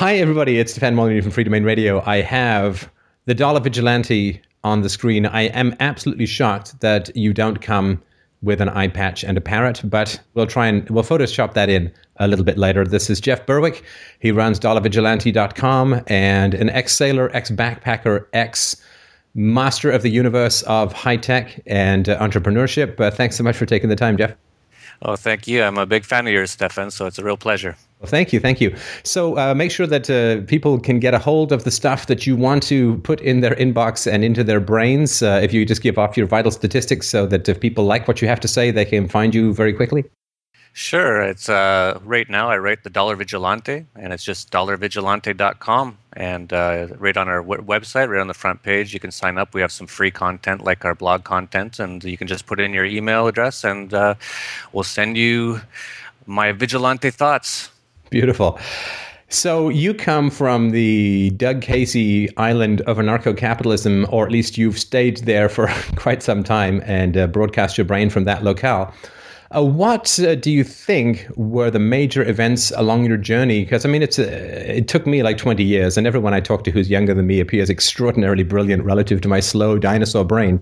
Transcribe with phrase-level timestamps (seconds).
[0.00, 0.58] Hi, everybody.
[0.58, 2.02] It's Stefan Molyneux from Free Domain Radio.
[2.06, 2.90] I have
[3.26, 5.26] the Dollar Vigilante on the screen.
[5.26, 8.00] I am absolutely shocked that you don't come
[8.40, 11.92] with an eye patch and a parrot, but we'll try and we'll Photoshop that in
[12.16, 12.86] a little bit later.
[12.86, 13.84] This is Jeff Berwick.
[14.20, 18.76] He runs dollarvigilante.com and an ex sailor, ex backpacker, ex
[19.34, 22.98] master of the universe of high tech and uh, entrepreneurship.
[22.98, 24.32] Uh, thanks so much for taking the time, Jeff.
[25.02, 25.62] Oh, thank you.
[25.62, 27.76] I'm a big fan of yours, Stefan, so it's a real pleasure.
[28.00, 28.74] Well, thank you, thank you.
[29.04, 32.26] So uh, make sure that uh, people can get a hold of the stuff that
[32.26, 35.22] you want to put in their inbox and into their brains.
[35.22, 38.22] Uh, if you just give off your vital statistics, so that if people like what
[38.22, 40.04] you have to say, they can find you very quickly.
[40.72, 41.20] Sure.
[41.20, 45.98] It's uh, right now I write the Dollar Vigilante, and it's just dollarvigilante.com.
[46.14, 49.36] And uh, right on our w- website, right on the front page, you can sign
[49.36, 49.52] up.
[49.52, 52.72] We have some free content like our blog content, and you can just put in
[52.72, 54.14] your email address, and uh,
[54.72, 55.60] we'll send you
[56.24, 57.70] my vigilante thoughts.
[58.10, 58.58] Beautiful.
[59.32, 65.18] So you come from the Doug Casey island of anarcho-capitalism, or at least you've stayed
[65.18, 68.92] there for quite some time and uh, broadcast your brain from that locale.
[69.54, 73.64] Uh, what uh, do you think were the major events along your journey?
[73.64, 74.22] Because I mean, it's uh,
[74.66, 77.40] it took me like 20 years, and everyone I talk to who's younger than me
[77.40, 80.60] appears extraordinarily brilliant relative to my slow dinosaur brain.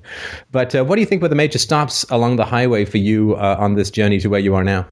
[0.52, 3.34] But uh, what do you think were the major stops along the highway for you
[3.36, 4.88] uh, on this journey to where you are now?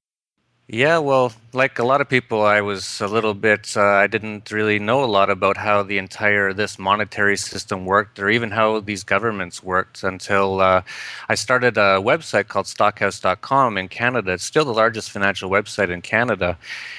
[0.69, 4.51] Yeah, well, like a lot of people, I was a little bit, uh, I didn't
[4.51, 8.81] really know a lot about how the entire, this monetary system worked or even how
[8.81, 10.83] these governments worked until uh,
[11.29, 14.33] I started a website called stockhouse.com in Canada.
[14.33, 16.59] It's still the largest financial website in Canada.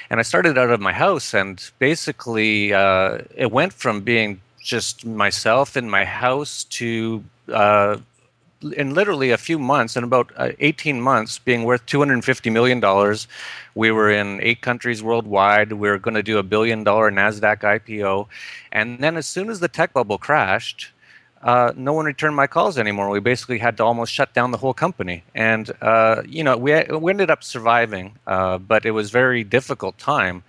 [0.10, 5.06] And I started out of my house and basically uh, it went from being just
[5.06, 7.98] myself in my house to uh,
[8.62, 13.28] in literally a few months, in about uh, 18 months, being worth 250 million dollars.
[13.76, 15.74] We were in eight countries worldwide.
[15.74, 18.28] We were going to do a billion dollar Nasdaq IPO,
[18.72, 20.92] and then as soon as the tech bubble crashed,
[21.44, 23.10] uh, no one returned my calls anymore.
[23.10, 26.74] We basically had to almost shut down the whole company, and uh, you know we
[26.84, 30.44] we ended up surviving, uh, but it was very difficult time.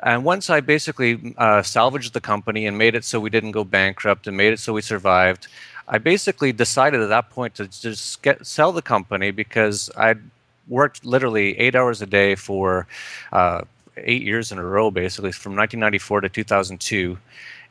[0.00, 3.64] And once I basically uh, salvaged the company and made it so we didn't go
[3.64, 5.48] bankrupt and made it so we survived,
[5.88, 10.20] I basically decided at that point to just get sell the company because I'd
[10.68, 12.86] worked literally eight hours a day for
[13.32, 13.62] uh,
[13.96, 17.18] eight years in a row, basically from 1994 to 2002.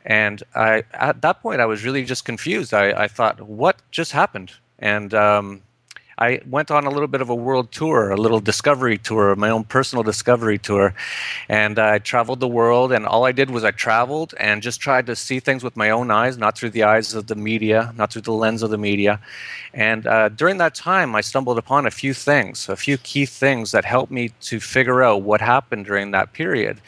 [0.04, 2.74] And I, at that point, I was really just confused.
[2.74, 4.52] I, I thought, what just happened?
[4.78, 5.62] And um,
[6.18, 9.50] I went on a little bit of a world tour, a little discovery tour, my
[9.50, 10.92] own personal discovery tour.
[11.48, 15.06] And I traveled the world, and all I did was I traveled and just tried
[15.06, 18.12] to see things with my own eyes, not through the eyes of the media, not
[18.12, 19.20] through the lens of the media.
[19.72, 23.70] And uh, during that time, I stumbled upon a few things, a few key things
[23.70, 26.80] that helped me to figure out what happened during that period.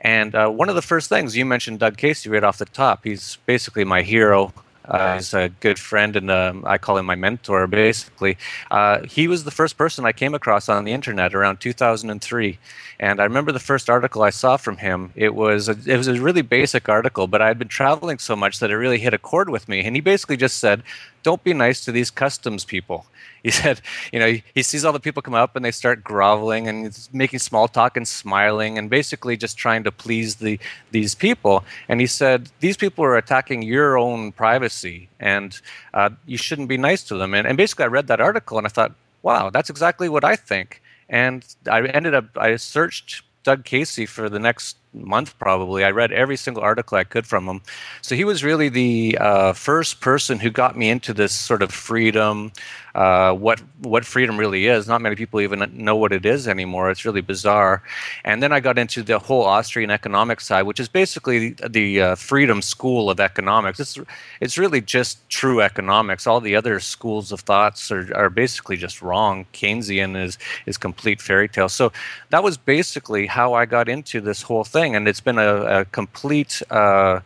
[0.00, 3.04] And uh, one of the first things you mentioned, Doug Casey, right off the top.
[3.04, 4.52] He's basically my hero.
[4.84, 7.66] Uh, he's a good friend, and um, I call him my mentor.
[7.66, 8.36] Basically,
[8.70, 12.58] uh, he was the first person I came across on the internet around 2003,
[12.98, 15.12] and I remember the first article I saw from him.
[15.14, 18.34] It was a, it was a really basic article, but I had been traveling so
[18.34, 19.84] much that it really hit a chord with me.
[19.84, 20.82] And he basically just said,
[21.22, 23.06] "Don't be nice to these customs people."
[23.42, 23.80] He said,
[24.12, 27.38] you know, he sees all the people come up and they start groveling and making
[27.40, 30.58] small talk and smiling and basically just trying to please the
[30.90, 31.64] these people.
[31.88, 35.60] And he said, these people are attacking your own privacy and
[35.94, 37.34] uh, you shouldn't be nice to them.
[37.34, 38.92] And, and basically, I read that article and I thought,
[39.22, 40.82] wow, that's exactly what I think.
[41.08, 45.84] And I ended up, I searched Doug Casey for the next month probably.
[45.84, 47.60] I read every single article I could from him.
[48.02, 51.72] So he was really the uh, first person who got me into this sort of
[51.72, 52.52] freedom,
[52.94, 54.86] uh, what what freedom really is.
[54.86, 56.90] Not many people even know what it is anymore.
[56.90, 57.82] It's really bizarre.
[58.24, 62.00] And then I got into the whole Austrian economic side, which is basically the, the
[62.02, 63.80] uh, freedom school of economics.
[63.80, 63.98] It's
[64.40, 66.26] it's really just true economics.
[66.26, 69.46] All the other schools of thoughts are, are basically just wrong.
[69.54, 70.36] Keynesian is
[70.66, 71.70] is complete fairy tale.
[71.70, 71.92] So
[72.28, 75.80] that was basically how I got into this whole thing thing, and it's been a,
[75.80, 77.20] a complete uh,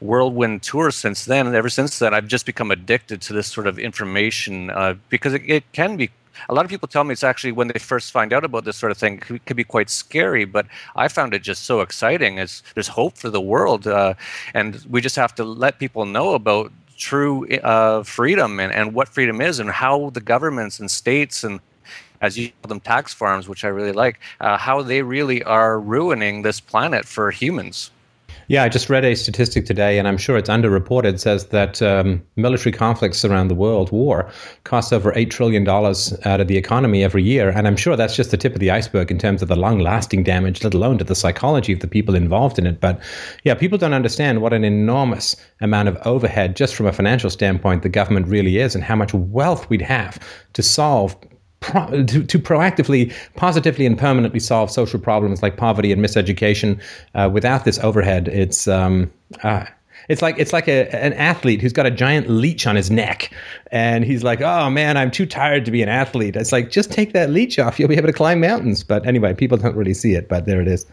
[0.00, 1.46] whirlwind tour since then.
[1.46, 5.32] And ever since then, I've just become addicted to this sort of information uh, because
[5.34, 6.10] it, it, can be.
[6.48, 8.76] A lot of people tell me it's actually when they first find out about this
[8.82, 10.66] sort of thing it could, be quite scary, but
[10.96, 12.38] I found it just so exciting.
[12.38, 14.14] It's, there's hope for the world, uh,
[14.54, 19.08] and we just have to let people know about true uh, freedom and, and what
[19.08, 21.60] freedom is and how the governments and states and
[22.20, 25.80] as you call them, tax farms, which I really like, uh, how they really are
[25.80, 27.90] ruining this planet for humans.
[28.48, 31.20] Yeah, I just read a statistic today, and I'm sure it's underreported.
[31.20, 34.28] Says that um, military conflicts around the world, war,
[34.64, 38.16] costs over eight trillion dollars out of the economy every year, and I'm sure that's
[38.16, 41.04] just the tip of the iceberg in terms of the long-lasting damage, let alone to
[41.04, 42.80] the psychology of the people involved in it.
[42.80, 43.00] But
[43.44, 47.84] yeah, people don't understand what an enormous amount of overhead, just from a financial standpoint,
[47.84, 50.18] the government really is, and how much wealth we'd have
[50.54, 51.14] to solve
[51.60, 56.80] Pro, to, to, proactively, positively, and permanently solve social problems like poverty and miseducation.
[57.14, 59.10] Uh, without this overhead, it's um,
[59.42, 59.66] uh,
[60.08, 63.32] it's like it's like a, an athlete who's got a giant leech on his neck,
[63.70, 66.90] and he's like, "Oh man, I'm too tired to be an athlete." It's like just
[66.90, 68.82] take that leech off, you'll be able to climb mountains.
[68.82, 70.86] But anyway, people don't really see it, but there it is.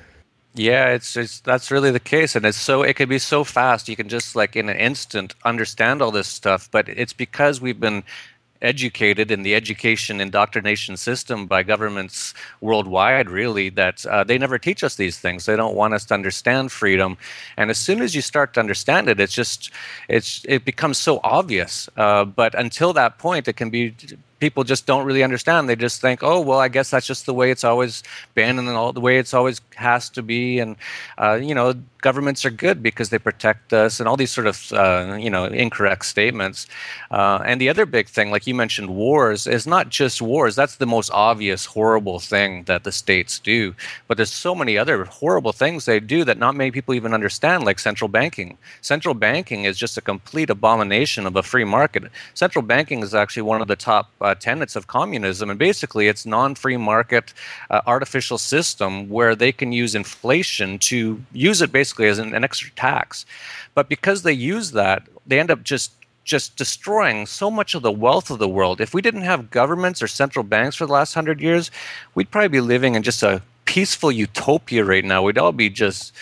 [0.54, 3.88] Yeah, it's it's that's really the case, and it's so it can be so fast.
[3.88, 7.80] You can just like in an instant understand all this stuff, but it's because we've
[7.80, 8.04] been
[8.62, 14.83] educated in the education indoctrination system by governments worldwide really that uh, they never teach
[14.83, 17.18] us these things they don't want us to understand freedom
[17.57, 19.71] and as soon as you start to understand it it's just
[20.07, 23.94] it's it becomes so obvious uh, but until that point it can be
[24.39, 25.68] people just don't really understand.
[25.68, 28.04] They just think, oh, well, I guess that's just the way it's always
[28.36, 30.59] been and all the way it's always has to be.
[30.59, 30.75] And,
[31.18, 34.72] uh, you know, governments are good because they protect us and all these sort of,
[34.74, 36.68] uh, you know, incorrect statements.
[37.10, 40.56] Uh, and the other big thing, like you mentioned, wars is not just wars.
[40.56, 43.74] That's the most obvious horrible thing that the states do.
[44.08, 47.64] But there's so many other horrible things they do that not many people even understand,
[47.64, 48.58] like central banking.
[48.82, 52.04] Central banking is just a complete abomination of a free market.
[52.34, 56.26] Central banking is actually one of the top uh, tenets of communism, and basically it's
[56.26, 57.34] non-free market
[57.70, 62.44] uh, artificial system where they can use inflation to use it basically as an, an
[62.44, 63.25] extra tax.
[63.74, 65.92] But because they use that, they end up just
[66.24, 68.81] just destroying so much of the wealth of the world.
[68.81, 71.72] If we didn't have governments or central banks for the last hundred years,
[72.16, 75.24] we'd probably be living in just a peaceful utopia right now.
[75.24, 76.13] We'd all be just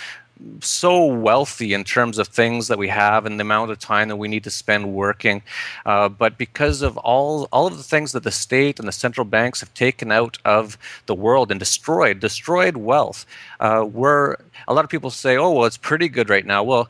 [0.60, 4.18] so wealthy in terms of things that we have and the amount of time that
[4.18, 5.42] we need to spend working.
[5.86, 9.26] Uh, but because of all all of the things that the state and the central
[9.26, 13.26] banks have taken out of the world and destroyed, destroyed wealth,
[13.60, 14.36] uh, we're
[14.68, 16.90] a lot of people say, "Oh, well, it's pretty good right now." Well,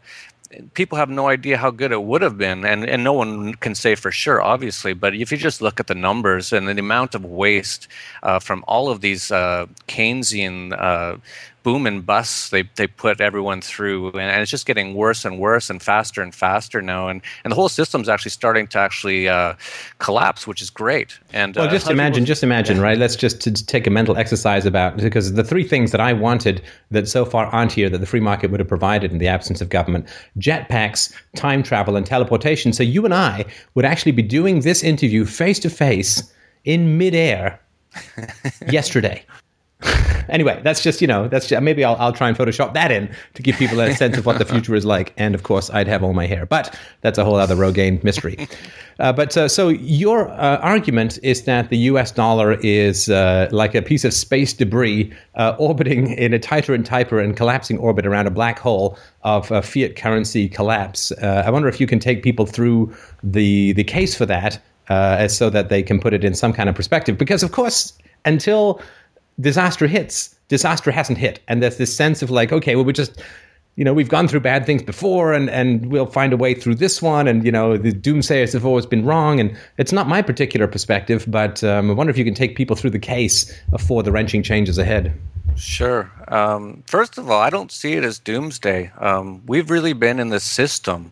[0.74, 3.76] people have no idea how good it would have been and, and no one can
[3.76, 7.16] say for sure obviously but if you just look at the numbers and the amount
[7.16, 7.88] of waste
[8.24, 11.18] uh, from all of these uh, keynesian uh,
[11.66, 15.40] boom and bust they, they put everyone through and, and, it's just getting worse and
[15.40, 19.28] worse and faster and faster now and, and the whole system's actually starting to actually
[19.28, 19.56] uh,
[19.98, 22.84] collapse which is great and well uh, just imagine just imagine yeah.
[22.84, 26.62] right let's just take a mental exercise about because the three things that i wanted
[26.92, 29.60] that so far aren't here that the free market would have provided in the absence
[29.60, 30.08] of government
[30.38, 35.26] jetpacks time travel and teleportation so you and i would actually be doing this interview
[35.26, 36.32] face to face
[36.64, 37.60] in midair
[38.70, 39.26] yesterday
[40.30, 43.14] anyway, that's just you know that's just, maybe I'll I'll try and Photoshop that in
[43.34, 45.14] to give people a sense of what the future is like.
[45.18, 48.48] And of course, I'd have all my hair, but that's a whole other Rogaine mystery.
[48.98, 52.12] Uh, but uh, so your uh, argument is that the U.S.
[52.12, 56.86] dollar is uh, like a piece of space debris uh, orbiting in a tighter and
[56.86, 61.12] tighter and collapsing orbit around a black hole of fiat currency collapse.
[61.22, 64.62] Uh, I wonder if you can take people through the the case for that.
[65.30, 67.92] so that they can put it in some kind of perspective, because of course,
[68.24, 68.80] until
[69.40, 71.40] disaster hits, disaster hasn't hit.
[71.48, 73.22] And there's this sense of like, okay, well, we just,
[73.76, 76.76] you know, we've gone through bad things before and, and we'll find a way through
[76.76, 77.28] this one.
[77.28, 79.40] And, you know, the doomsayers have always been wrong.
[79.40, 82.76] And it's not my particular perspective, but um, I wonder if you can take people
[82.76, 85.14] through the case for the wrenching changes ahead.
[85.56, 86.12] Sure.
[86.28, 88.92] Um, first of all, I don't see it as doomsday.
[88.98, 91.12] Um, we've really been in the system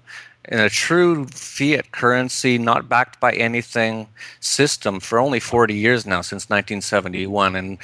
[0.49, 4.07] in a true fiat currency, not backed by anything
[4.39, 7.55] system for only 40 years now, since 1971.
[7.55, 7.77] And,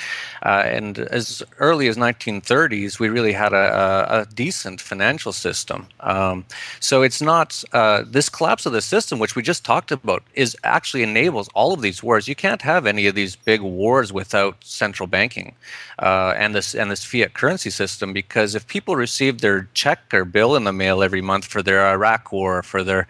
[0.43, 5.87] uh, and as early as 1930s, we really had a, a, decent financial system.
[6.01, 6.45] Um,
[6.79, 10.57] so it's not uh, this collapse of the system, which we just talked about, is
[10.63, 12.27] actually enables all of these wars.
[12.27, 15.55] You can't have any of these big wars without central banking
[15.99, 20.23] uh, and this and this fiat currency system because if people receive their check or
[20.25, 23.07] bill in the mail every month for their Iraq war, for their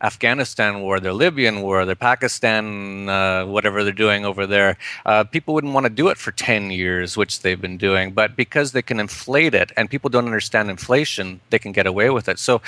[0.00, 5.54] Afghanistan war, their Libyan war, their Pakistan, uh, whatever they're doing over there, uh, people
[5.54, 8.12] wouldn't want to do it for 10 years, which they've been doing.
[8.12, 12.08] But because they can inflate it and people don't understand inflation, they can get away
[12.10, 12.38] with it.
[12.38, 12.60] So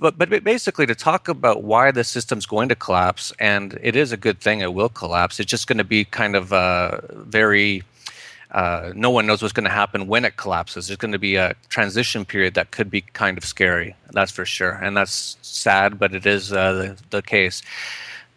[0.00, 4.12] but but basically to talk about why the system's going to collapse and it is
[4.12, 7.82] a good thing it will collapse it's just going to be kind of uh, very
[8.52, 10.86] uh, no one knows what's going to happen when it collapses.
[10.88, 13.94] There's going to be a transition period that could be kind of scary.
[14.12, 17.62] That's for sure, and that's sad, but it is uh, the, the case.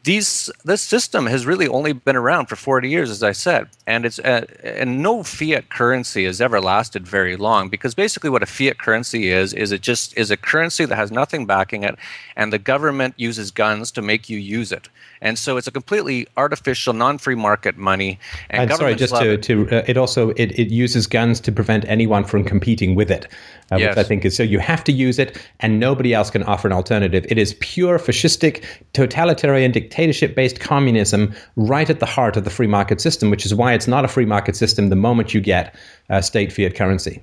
[0.04, 4.06] These this system has really only been around for 40 years as i said and
[4.06, 8.48] it's uh, and no fiat currency has ever lasted very long because basically what a
[8.48, 11.96] fiat currency is is it just is a currency that has nothing backing it
[12.36, 14.90] and the government uses guns to make you use it
[15.22, 18.18] and so it's a completely artificial non-free market money
[18.50, 21.86] and, and sorry just to, to uh, it also it, it uses guns to prevent
[21.86, 23.28] anyone from competing with it
[23.72, 23.96] uh, yes.
[23.96, 26.68] which I think is so you have to use it, and nobody else can offer
[26.68, 27.26] an alternative.
[27.30, 29.91] It is pure fascistic, totalitarian, dictatorship
[30.36, 33.88] based communism right at the heart of the free market system, which is why it's
[33.88, 35.76] not a free market system the moment you get
[36.10, 37.22] a state fiat currency.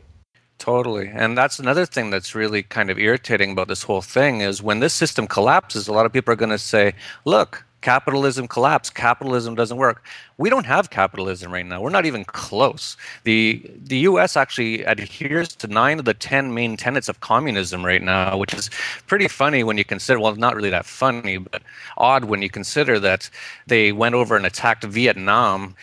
[0.58, 1.08] Totally.
[1.14, 4.80] And that's another thing that's really kind of irritating about this whole thing is when
[4.80, 6.94] this system collapses, a lot of people are going to say,
[7.24, 10.04] look, capitalism collapsed capitalism doesn't work.
[10.36, 11.80] We don't have capitalism right now.
[11.80, 12.96] We're not even close.
[13.24, 18.02] The the US actually adheres to 9 of the 10 main tenets of communism right
[18.02, 18.70] now which is
[19.06, 21.62] pretty funny when you consider well not really that funny but
[21.96, 23.30] odd when you consider that
[23.66, 25.74] they went over and attacked Vietnam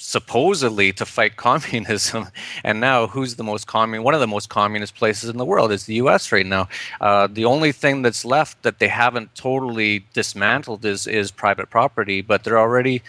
[0.00, 2.28] supposedly to fight communism.
[2.64, 5.70] And now who's the most commun one of the most communist places in the world?
[5.70, 6.68] Is the us right now.
[7.00, 12.20] Uh, the only thing that's left that they haven't totally dismantled is is private property
[12.22, 13.02] but they're already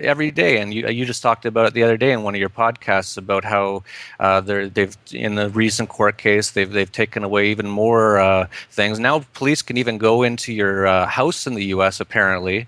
[0.00, 2.40] every day and you, you just talked about it the other day in one of
[2.40, 3.82] your podcasts about how
[4.20, 8.46] uh, they're they've in the recent court case they've they've taken away even more uh,
[8.70, 8.98] things.
[8.98, 12.66] Now police can even go into your uh, house in the us apparently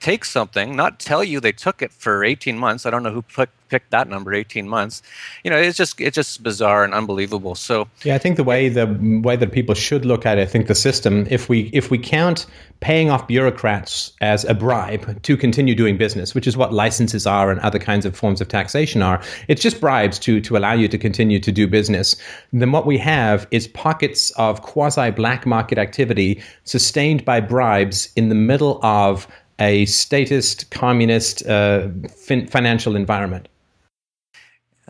[0.00, 2.86] take something, not tell you they took it for 18 months.
[2.86, 5.02] I don't know who put, picked that number, 18 months.
[5.42, 7.54] You know, it's just it's just bizarre and unbelievable.
[7.54, 8.86] So yeah, I think the way the
[9.24, 11.98] way that people should look at it, I think the system, if we if we
[11.98, 12.46] count
[12.80, 17.50] paying off bureaucrats as a bribe to continue doing business, which is what licenses are
[17.50, 20.86] and other kinds of forms of taxation are, it's just bribes to to allow you
[20.88, 22.14] to continue to do business.
[22.52, 28.28] Then what we have is pockets of quasi black market activity sustained by bribes in
[28.28, 29.26] the middle of
[29.58, 33.48] a statist, communist uh, fin- financial environment.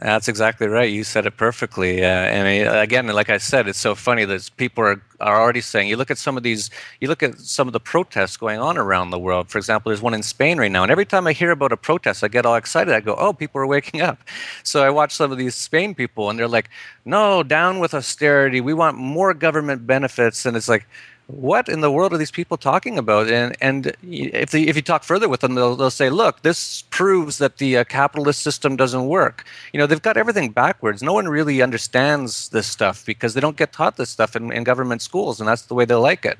[0.00, 0.88] That's exactly right.
[0.88, 2.04] You said it perfectly.
[2.04, 5.88] Uh, and again, like I said, it's so funny that people are, are already saying.
[5.88, 6.70] You look at some of these.
[7.00, 9.48] You look at some of the protests going on around the world.
[9.48, 11.76] For example, there's one in Spain right now, and every time I hear about a
[11.76, 12.94] protest, I get all excited.
[12.94, 14.20] I go, "Oh, people are waking up."
[14.62, 16.70] So I watch some of these Spain people, and they're like,
[17.04, 18.60] "No, down with austerity.
[18.60, 20.86] We want more government benefits." And it's like,
[21.28, 23.28] what in the world are these people talking about?
[23.30, 27.36] And and if if you talk further with them, they'll they'll say, look, this proves
[27.36, 29.44] that the uh, capitalist system doesn't work.
[29.74, 31.02] You know, they've got everything backwards.
[31.02, 34.64] No one really understands this stuff because they don't get taught this stuff in, in
[34.64, 36.38] government schools, and that's the way they like it.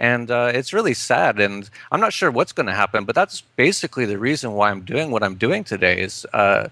[0.00, 1.38] And uh, it's really sad.
[1.38, 4.82] And I'm not sure what's going to happen, but that's basically the reason why I'm
[4.82, 6.00] doing what I'm doing today.
[6.00, 6.68] Is uh,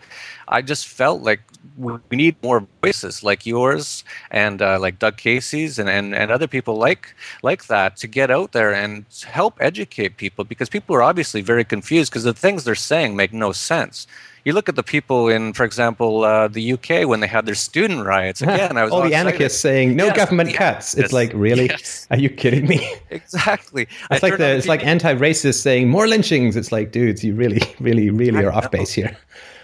[0.52, 1.40] I just felt like
[1.78, 6.46] we need more voices like yours and uh, like Doug Casey's and, and, and other
[6.46, 11.02] people like like that to get out there and help educate people because people are
[11.02, 14.06] obviously very confused because the things they're saying make no sense.
[14.44, 17.54] You look at the people in, for example, uh, the UK when they had their
[17.54, 18.42] student riots.
[18.42, 19.28] Again, I was all, the excited.
[19.28, 20.94] anarchists saying no yes, government cuts.
[20.94, 21.66] It's like really?
[21.66, 22.08] Yes.
[22.10, 22.94] Are you kidding me?
[23.10, 23.82] Exactly.
[24.10, 26.56] It's I like the it's like anti-racists saying more lynchings.
[26.56, 28.58] It's like, dudes, you really, really, really I are know.
[28.58, 29.16] off base here.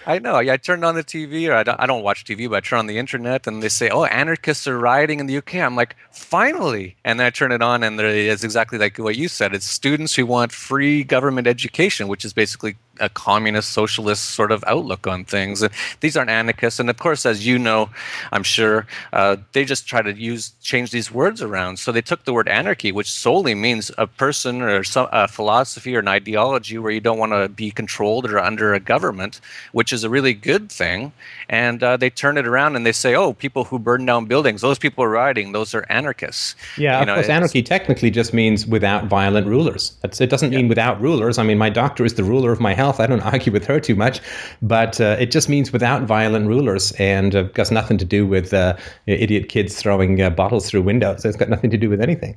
[0.09, 0.37] I know.
[0.37, 2.79] I turned on the TV, or I don't, I don't watch TV, but I turn
[2.79, 5.97] on the internet, and they say, "Oh, anarchists are rioting in the UK." I'm like,
[6.11, 9.55] "Finally!" And then I turn it on, and it's exactly like what you said.
[9.55, 14.65] It's students who want free government education, which is basically a communist socialist sort of
[14.67, 15.63] outlook on things.
[15.63, 17.91] And these aren't anarchists, and of course, as you know,
[18.33, 21.79] I'm sure uh, they just try to use change these words around.
[21.79, 25.97] So they took the word anarchy, which solely means a person or some a philosophy
[25.97, 29.41] or an ideology where you don't want to be controlled or under a government,
[29.73, 31.13] which is a really good thing.
[31.49, 34.61] And uh, they turn it around and they say, "Oh, people who burn down buildings,
[34.61, 38.33] those people are rioting, those are anarchists." Yeah, you of know, course, anarchy technically just
[38.33, 39.97] means without violent rulers.
[40.03, 40.59] That's, it doesn't yeah.
[40.59, 41.39] mean without rulers.
[41.39, 43.81] I mean, my doctor is the ruler of my health I don't argue with her
[43.81, 44.21] too much,
[44.63, 48.55] but uh, it just means without violent rulers and uh, got nothing to do with
[48.55, 48.77] uh,
[49.07, 51.25] idiot kids throwing uh, bottles through windows.
[51.25, 52.35] It's got nothing to do with anything.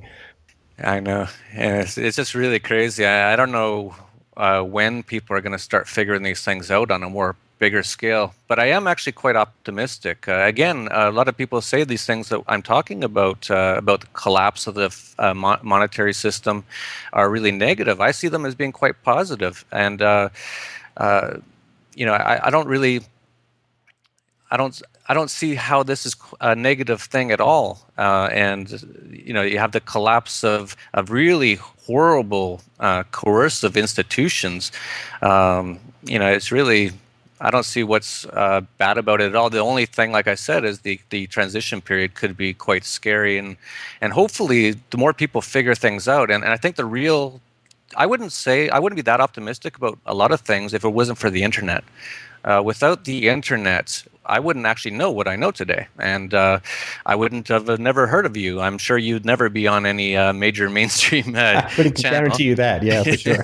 [0.78, 1.26] I know.
[1.54, 3.06] And it's, it's just really crazy.
[3.06, 3.94] I, I don't know
[4.36, 7.84] uh, when people are going to start figuring these things out on a more bigger
[7.84, 8.34] scale.
[8.48, 10.26] But I am actually quite optimistic.
[10.26, 14.00] Uh, again, a lot of people say these things that I'm talking about uh, about
[14.00, 14.90] the collapse of the
[15.24, 16.56] uh, mo- monetary system
[17.12, 17.96] are really negative.
[18.08, 20.28] I see them as being quite positive, and uh,
[20.96, 21.28] uh,
[21.98, 22.96] you know, I, I, don't really,
[24.50, 24.74] I don't.
[25.10, 27.68] I don't see how this is a negative thing at all.
[27.98, 28.66] Uh, and
[29.26, 31.54] you know, you have the collapse of of really
[31.86, 32.60] horrible
[33.18, 34.72] coercive institutions.
[35.20, 35.78] Um,
[36.12, 36.90] you know, it's really
[37.42, 39.50] I don't see what's uh, bad about it at all.
[39.50, 43.36] The only thing, like I said, is the, the transition period could be quite scary,
[43.36, 43.56] and
[44.00, 47.40] and hopefully the more people figure things out, and, and I think the real
[47.96, 50.92] I wouldn't say I wouldn't be that optimistic about a lot of things if it
[51.00, 51.84] wasn't for the internet.
[52.44, 56.60] Uh, without the internet, I wouldn't actually know what I know today, and uh,
[57.06, 58.60] I wouldn't have never heard of you.
[58.60, 61.34] I'm sure you'd never be on any uh, major mainstream.
[61.34, 63.42] Uh, I would guarantee you that, yeah, for sure.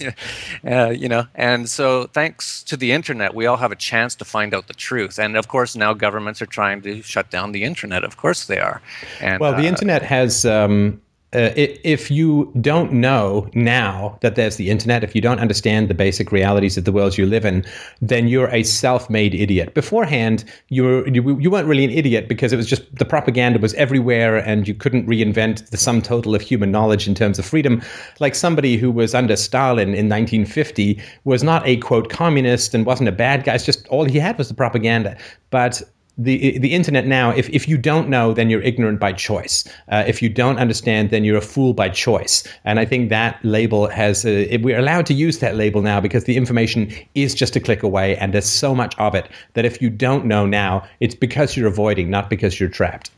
[0.66, 4.24] uh, you know, and so thanks to the internet, we all have a chance to
[4.24, 5.18] find out the truth.
[5.18, 8.04] And of course, now governments are trying to shut down the internet.
[8.04, 8.80] Of course, they are.
[9.20, 10.44] And well, the uh, internet has.
[10.44, 11.00] Um,
[11.34, 15.94] uh, if you don't know now that there's the internet, if you don't understand the
[15.94, 17.66] basic realities of the world you live in,
[18.00, 19.74] then you're a self-made idiot.
[19.74, 23.58] Beforehand, you were, you, you weren't really an idiot because it was just the propaganda
[23.58, 27.44] was everywhere, and you couldn't reinvent the sum total of human knowledge in terms of
[27.44, 27.82] freedom.
[28.20, 33.10] Like somebody who was under Stalin in 1950 was not a quote communist and wasn't
[33.10, 33.54] a bad guy.
[33.54, 35.14] It's just all he had was the propaganda.
[35.50, 35.82] But
[36.18, 39.64] the the internet now, if, if you don't know, then you're ignorant by choice.
[39.88, 42.42] Uh, if you don't understand, then you're a fool by choice.
[42.64, 46.24] And I think that label has a, we're allowed to use that label now because
[46.24, 49.80] the information is just a click away, and there's so much of it that if
[49.80, 53.10] you don't know now, it's because you're avoiding, not because you're trapped.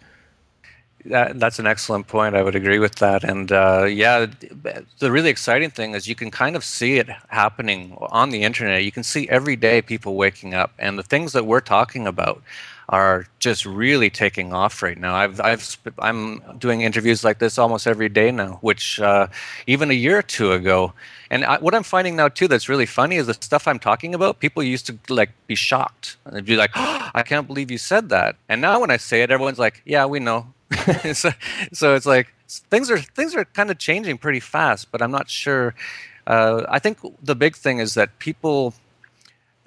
[1.06, 2.34] That, that's an excellent point.
[2.34, 3.24] I would agree with that.
[3.24, 4.26] And uh, yeah,
[4.98, 8.84] the really exciting thing is you can kind of see it happening on the internet.
[8.84, 12.42] You can see every day people waking up, and the things that we're talking about
[12.90, 15.14] are just really taking off right now.
[15.14, 19.28] I've I've I'm doing interviews like this almost every day now, which uh,
[19.68, 20.92] even a year or two ago.
[21.30, 24.12] And I, what I'm finding now too that's really funny is the stuff I'm talking
[24.12, 24.40] about.
[24.40, 28.08] People used to like be shocked and be like, oh, "I can't believe you said
[28.08, 30.52] that." And now when I say it, everyone's like, "Yeah, we know."
[31.12, 31.30] so,
[31.72, 35.30] so it's like things are things are kind of changing pretty fast, but I'm not
[35.30, 35.76] sure.
[36.26, 38.74] Uh, I think the big thing is that people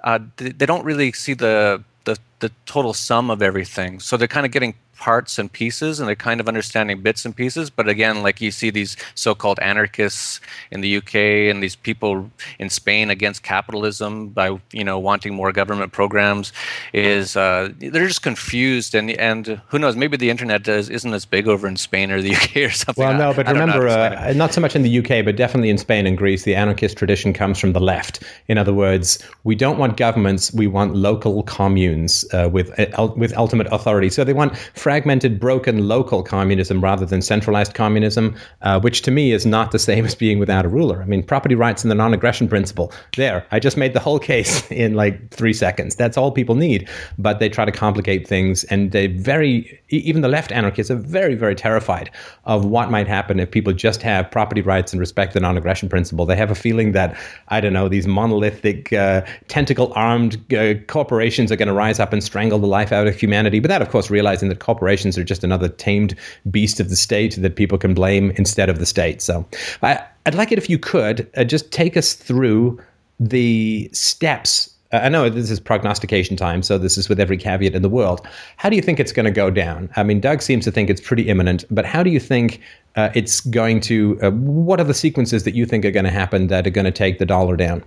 [0.04, 4.00] uh, they, they don't really see the the the total sum of everything.
[4.00, 7.36] So they're kind of getting parts and pieces and they're kind of understanding bits and
[7.36, 7.70] pieces.
[7.70, 10.40] But again like you see these so-called anarchists
[10.72, 11.16] in the UK
[11.52, 16.54] and these people in Spain against capitalism by you know wanting more government programs
[16.94, 18.96] is uh, they're just confused.
[18.96, 22.22] And and who knows maybe the internet does, isn't as big over in Spain or
[22.22, 23.04] the UK or something.
[23.04, 26.08] Well no but remember uh, not so much in the UK but definitely in Spain
[26.08, 28.24] and Greece the anarchist tradition comes from the left.
[28.48, 33.36] In other words we don't want governments we want local communes uh, with uh, with
[33.36, 34.10] ultimate authority.
[34.10, 34.56] So they want
[34.94, 39.80] fragmented, broken local communism rather than centralized communism, uh, which to me is not the
[39.80, 41.02] same as being without a ruler.
[41.02, 42.94] I mean, property rights and the non aggression principle.
[43.18, 45.96] There, I just made the whole case in like three seconds.
[45.96, 46.88] That's all people need.
[47.18, 51.34] But they try to complicate things, and they very, even the left anarchists are very,
[51.34, 52.12] very terrified
[52.46, 55.90] of what might happen if people just have property rights and respect the non aggression
[55.90, 56.28] principle.
[56.28, 61.52] They have a feeling that, I don't know, these monolithic, uh, tentacle armed uh, corporations
[61.52, 63.60] are going to rise up and strangle the life out of humanity.
[63.60, 66.16] But that, of course, realizing that corporations are just another tamed
[66.50, 69.22] beast of the state that people can blame instead of the state.
[69.22, 69.46] So
[69.84, 72.82] I, would like it if you could uh, just take us through
[73.20, 74.74] the steps.
[74.92, 77.90] Uh, I know this is prognostication time, so this is with every caveat in the
[77.90, 78.28] world.
[78.58, 79.92] How do you think it's going to go down?
[79.96, 82.60] I mean, Doug seems to think it's pretty imminent, but how do you think
[82.96, 84.18] uh, it's going to?
[84.24, 86.86] Uh, what are the sequences that you think are going to happen that are going
[86.86, 87.84] to take the dollar down?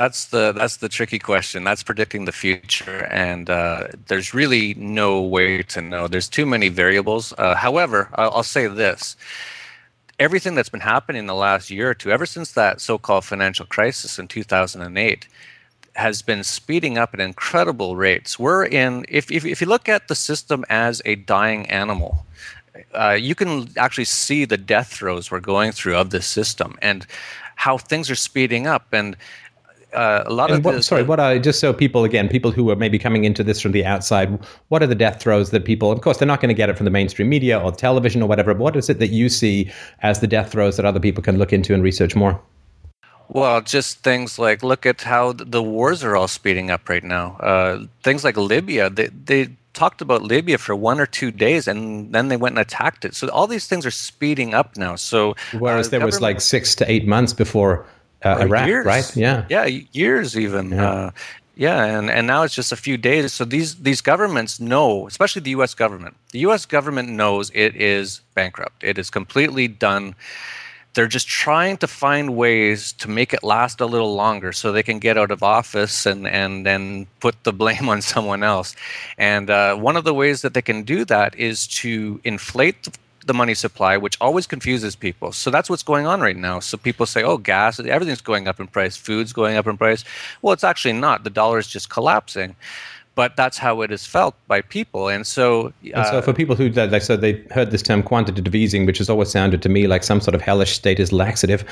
[0.00, 1.62] That's the that's the tricky question.
[1.62, 6.08] That's predicting the future, and uh, there's really no way to know.
[6.08, 7.34] There's too many variables.
[7.36, 9.14] Uh, however, I'll, I'll, say this:
[10.18, 13.66] everything that's been happening in the last year or two, ever since that so-called financial
[13.66, 15.28] crisis in 2008,
[15.96, 18.38] has been speeding up at incredible rates.
[18.38, 22.24] We're in if if, if you look at the system as a dying animal.
[22.94, 27.06] Uh, you can actually see the death throes we're going through of this system and
[27.56, 29.16] how things are speeding up and
[29.92, 32.50] uh, a lot and of what, the, sorry, what are just so people again, people
[32.50, 35.64] who are maybe coming into this from the outside, what are the death throes that
[35.64, 35.90] people?
[35.90, 38.28] Of course, they're not going to get it from the mainstream media or television or
[38.28, 38.54] whatever.
[38.54, 39.70] But what is it that you see
[40.02, 42.40] as the death throes that other people can look into and research more?
[43.28, 47.36] Well, just things like look at how the wars are all speeding up right now.
[47.36, 52.12] Uh, things like Libya, they, they talked about Libya for one or two days, and
[52.12, 53.14] then they went and attacked it.
[53.14, 54.96] So all these things are speeding up now.
[54.96, 57.86] So whereas uh, there was like six to eight months before
[58.24, 58.86] uh, Iraq, years.
[58.86, 59.16] right?
[59.16, 60.70] Yeah, yeah, years even.
[60.70, 60.90] Yeah.
[60.90, 61.10] Uh,
[61.60, 63.34] yeah, and, and now it's just a few days.
[63.34, 65.74] So these these governments know, especially the U.S.
[65.74, 66.16] government.
[66.32, 66.64] The U.S.
[66.64, 68.82] government knows it is bankrupt.
[68.82, 70.14] It is completely done.
[70.94, 74.82] They're just trying to find ways to make it last a little longer, so they
[74.82, 78.74] can get out of office and and then put the blame on someone else.
[79.18, 82.92] And uh, one of the ways that they can do that is to inflate the
[83.30, 85.28] the money supply, which always confuses people.
[85.42, 86.56] So that's what's going on right now.
[86.68, 90.02] So people say, oh, gas, everything's going up in price, food's going up in price.
[90.42, 91.16] Well, it's actually not.
[91.22, 92.56] The dollar is just collapsing.
[93.20, 95.08] but that's how it is felt by people.
[95.08, 98.02] And so, uh, and so uh, for people who, like, so they heard this term
[98.02, 101.64] quantitative easing, which has always sounded to me like some sort of hellish status laxative.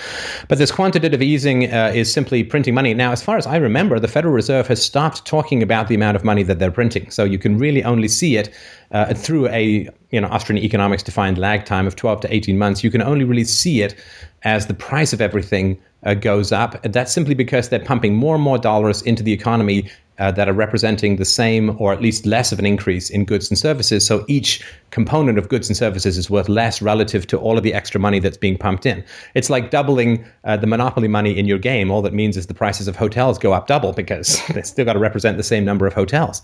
[0.49, 2.93] But this quantitative easing uh, is simply printing money.
[2.93, 6.17] Now, as far as I remember, the Federal Reserve has stopped talking about the amount
[6.17, 7.11] of money that they're printing.
[7.11, 8.53] So you can really only see it
[8.91, 12.83] uh, through a, you know, Austrian economics defined lag time of 12 to 18 months.
[12.83, 13.95] You can only really see it
[14.43, 16.83] as the price of everything uh, goes up.
[16.85, 20.49] And that's simply because they're pumping more and more dollars into the economy uh, that
[20.49, 24.05] are representing the same or at least less of an increase in goods and services.
[24.05, 27.75] So each component of goods and services is worth less relative to all of the
[27.75, 29.05] extra money that's being pumped in.
[29.35, 31.91] It's like doubling uh, the monopoly money in your game.
[31.91, 34.95] All that means is the prices of hotels go up double because they still got
[34.95, 36.43] to represent the same number of hotels.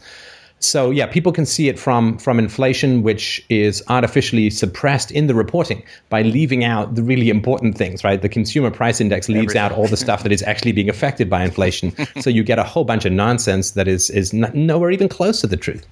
[0.60, 5.34] So yeah, people can see it from from inflation, which is artificially suppressed in the
[5.34, 8.20] reporting by leaving out the really important things, right?
[8.20, 9.60] The consumer price index leaves Everything.
[9.60, 11.92] out all the stuff that is actually being affected by inflation.
[12.20, 15.46] so you get a whole bunch of nonsense that is is nowhere even close to
[15.46, 15.86] the truth.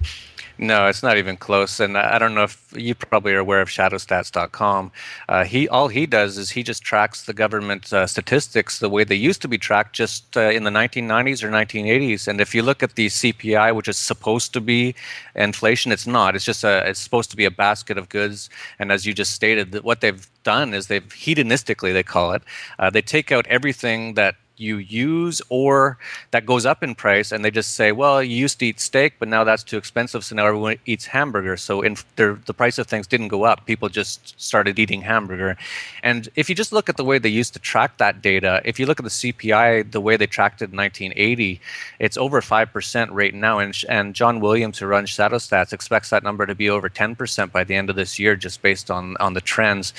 [0.57, 1.79] No, it's not even close.
[1.79, 4.91] And I don't know if you probably are aware of shadowstats.com.
[5.27, 9.03] Uh, he all he does is he just tracks the government uh, statistics the way
[9.03, 12.27] they used to be tracked just uh, in the 1990s or 1980s.
[12.27, 14.93] And if you look at the CPI, which is supposed to be
[15.35, 16.35] inflation, it's not.
[16.35, 18.49] It's just a it's supposed to be a basket of goods.
[18.77, 22.43] And as you just stated, what they've done is they've hedonistically they call it.
[22.77, 25.97] Uh, they take out everything that you use or
[26.31, 29.13] that goes up in price and they just say well you used to eat steak
[29.19, 31.57] but now that's too expensive so now everyone eats hamburger.
[31.57, 33.65] So in, the price of things didn't go up.
[33.65, 35.57] People just started eating hamburger.
[36.01, 38.79] And if you just look at the way they used to track that data if
[38.79, 41.61] you look at the cpi the way they tracked it in 1980
[41.99, 43.59] it's over 5% right now.
[43.59, 47.51] And, and john williams who runs shadow stats expects that number to be over 10%
[47.51, 49.93] by the end of this year just based on on the trends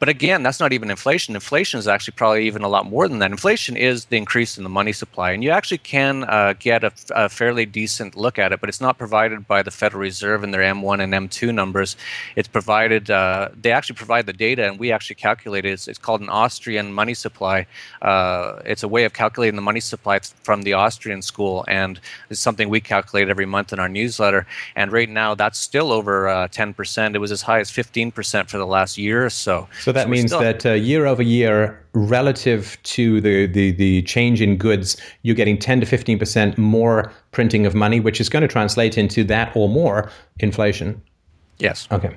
[0.00, 1.34] but again, that's not even inflation.
[1.34, 3.30] Inflation is actually probably even a lot more than that.
[3.30, 6.90] Inflation is the increase in the money supply, and you actually can uh, get a,
[7.10, 10.52] a, fairly decent look at it, but it's not provided by the Federal Reserve in
[10.52, 11.98] their M1 and M2 numbers.
[12.34, 15.72] It's provided, uh, they actually provide the data, and we actually calculate it.
[15.72, 17.66] It's, it's called an Austrian money supply.
[18.00, 22.40] Uh, it's a way of calculating the money supply from the Austrian school, and it's
[22.40, 24.46] something we calculate every month in our newsletter.
[24.74, 27.10] And right now, that's still over 10%.
[27.10, 29.68] Uh, it was as high as 15% for the last year or so.
[29.89, 30.40] so so that so means still...
[30.40, 35.58] that uh, year over year, relative to the, the, the change in goods, you're getting
[35.58, 39.68] 10 to 15% more printing of money, which is going to translate into that or
[39.68, 41.00] more inflation.
[41.58, 41.88] Yes.
[41.90, 42.16] Okay.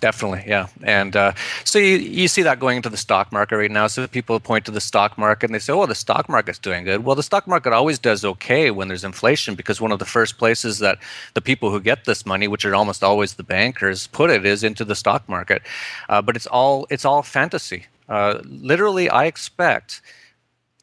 [0.00, 0.66] Definitely, yeah.
[0.82, 1.32] And uh,
[1.64, 3.86] so you, you see that going into the stock market right now.
[3.86, 6.84] So people point to the stock market and they say, oh, the stock market's doing
[6.84, 7.04] good.
[7.04, 10.36] Well, the stock market always does okay when there's inflation because one of the first
[10.36, 10.98] places that
[11.34, 14.62] the people who get this money, which are almost always the bankers, put it is
[14.62, 15.62] into the stock market.
[16.08, 17.86] Uh, but it's all it's all fantasy.
[18.08, 20.02] Uh, literally, I expect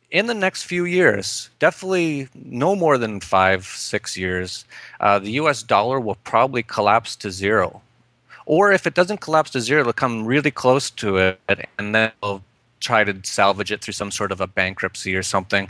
[0.10, 4.66] in the next few years, definitely no more than five, six years,
[5.00, 7.82] uh, the US dollar will probably collapse to zero
[8.52, 12.12] or if it doesn't collapse to zero, it'll come really close to it, and then
[12.22, 12.44] they'll
[12.82, 15.70] try to salvage it through some sort of a bankruptcy or something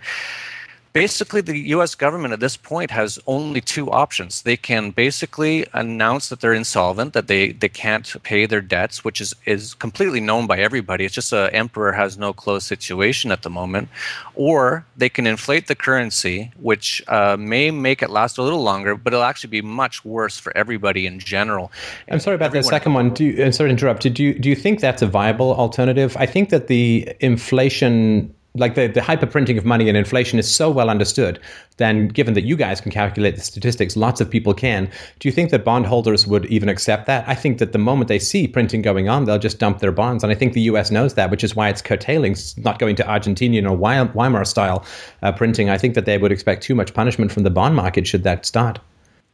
[0.93, 4.41] basically the US government at this point has only two options.
[4.41, 9.21] They can basically announce that they're insolvent, that they, they can't pay their debts, which
[9.21, 11.05] is, is completely known by everybody.
[11.05, 13.89] It's just a emperor has no clothes situation at the moment.
[14.35, 18.95] Or they can inflate the currency, which uh, may make it last a little longer,
[18.95, 21.71] but it'll actually be much worse for everybody in general.
[22.09, 23.13] I'm sorry about Everyone the second one.
[23.13, 24.01] Do you, sorry to interrupt.
[24.01, 26.17] Do you, do you think that's a viable alternative?
[26.17, 30.69] I think that the inflation like the, the hyperprinting of money and inflation is so
[30.69, 31.39] well understood,
[31.77, 34.89] then given that you guys can calculate the statistics, lots of people can.
[35.19, 37.27] Do you think that bondholders would even accept that?
[37.27, 40.23] I think that the moment they see printing going on, they'll just dump their bonds.
[40.23, 43.03] And I think the US knows that, which is why it's curtailing, not going to
[43.03, 44.85] Argentinian or Weimar style
[45.21, 45.69] uh, printing.
[45.69, 48.45] I think that they would expect too much punishment from the bond market should that
[48.45, 48.79] start.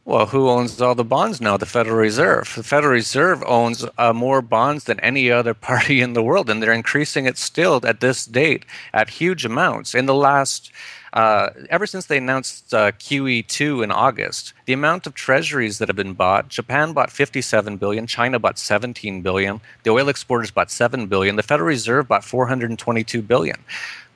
[0.08, 1.58] Well, who owns all the bonds now?
[1.58, 2.54] The Federal Reserve.
[2.56, 6.62] The Federal Reserve owns uh, more bonds than any other party in the world, and
[6.62, 9.94] they're increasing it still at this date at huge amounts.
[9.94, 10.72] In the last,
[11.12, 15.96] uh, ever since they announced uh, QE2 in August, the amount of treasuries that have
[15.96, 21.06] been bought Japan bought 57 billion, China bought 17 billion, the oil exporters bought 7
[21.08, 23.62] billion, the Federal Reserve bought 422 billion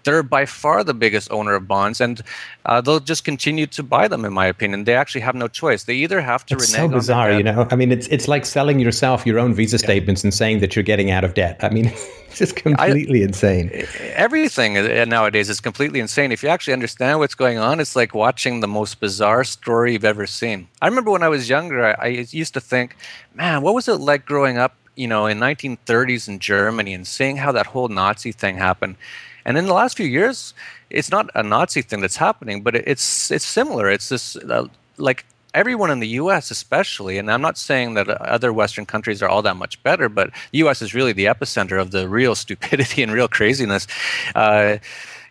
[0.04, 2.22] they're by far the biggest owner of bonds, and
[2.66, 4.24] uh, they'll just continue to buy them.
[4.24, 5.84] In my opinion, they actually have no choice.
[5.84, 6.54] They either have to.
[6.54, 7.66] It's so bizarre, you know.
[7.70, 9.84] I mean, it's it's like selling yourself your own visa yeah.
[9.84, 11.58] statements and saying that you're getting out of debt.
[11.62, 11.86] I mean,
[12.26, 13.86] it's just completely I, insane.
[14.14, 16.32] Everything uh, nowadays is completely insane.
[16.32, 20.04] If you actually understand what's going on, it's like watching the most bizarre story you've
[20.04, 20.68] ever seen.
[20.80, 22.96] I remember when I was younger, I, I used to think,
[23.34, 24.76] man, what was it like growing up?
[24.94, 28.96] You know, in 1930s in Germany and seeing how that whole Nazi thing happened
[29.44, 30.54] and in the last few years,
[30.90, 33.90] it's not a Nazi thing that's happening, but it's it's similar.
[33.90, 34.66] It's this uh,
[34.98, 35.24] like
[35.54, 36.50] everyone in the U.S.
[36.50, 40.30] especially, and I'm not saying that other Western countries are all that much better, but
[40.50, 40.82] the U.S.
[40.82, 43.86] is really the epicenter of the real stupidity and real craziness.
[44.34, 44.78] Uh,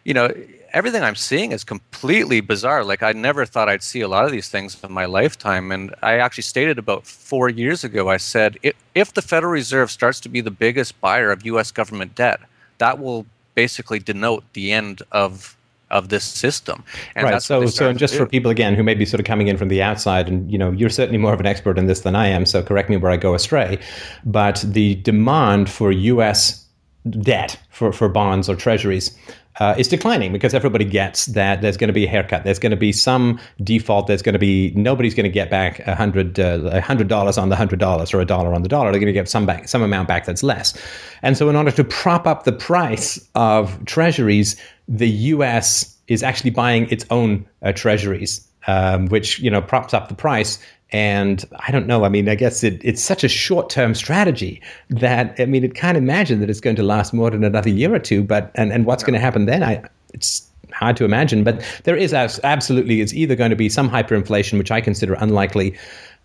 [0.04, 0.34] you know,
[0.74, 2.84] everything I'm seeing is completely bizarre.
[2.84, 5.72] Like I never thought I'd see a lot of these things in my lifetime.
[5.72, 8.58] And I actually stated about four years ago, I said,
[8.96, 11.72] if the Federal Reserve starts to be the biggest buyer of U.S.
[11.72, 12.40] government debt,
[12.78, 15.56] that will basically denote the end of
[15.92, 16.84] of this system.
[17.16, 17.42] And right.
[17.42, 19.84] So, so just for people again who may be sort of coming in from the
[19.84, 22.46] outside, and you know, you're certainly more of an expert in this than I am.
[22.46, 23.78] So correct me where I go astray.
[24.26, 26.66] But the demand for U.S.
[27.10, 29.16] debt for for bonds or treasuries
[29.60, 32.44] uh, is declining because everybody gets that there's going to be a haircut.
[32.44, 34.08] There's going to be some default.
[34.08, 37.38] There's going to be nobody's going to get back a hundred uh, a hundred dollars
[37.38, 38.92] on the hundred dollars or a dollar on the dollar.
[38.92, 40.78] They're going to get some back, some amount back that's less.
[41.22, 44.56] And so, in order to prop up the price of treasuries,
[44.88, 45.98] the U.S.
[46.08, 50.60] is actually buying its own uh, treasuries, um, which you know props up the price
[50.92, 52.04] and I don't know.
[52.04, 55.74] I mean, I guess it, it's such a short term strategy that, I mean, it
[55.74, 58.24] can't imagine that it's going to last more than another year or two.
[58.24, 59.64] But, and, and what's going to happen then?
[59.64, 61.44] I, it's hard to imagine.
[61.44, 65.78] But there is absolutely, it's either going to be some hyperinflation, which I consider unlikely,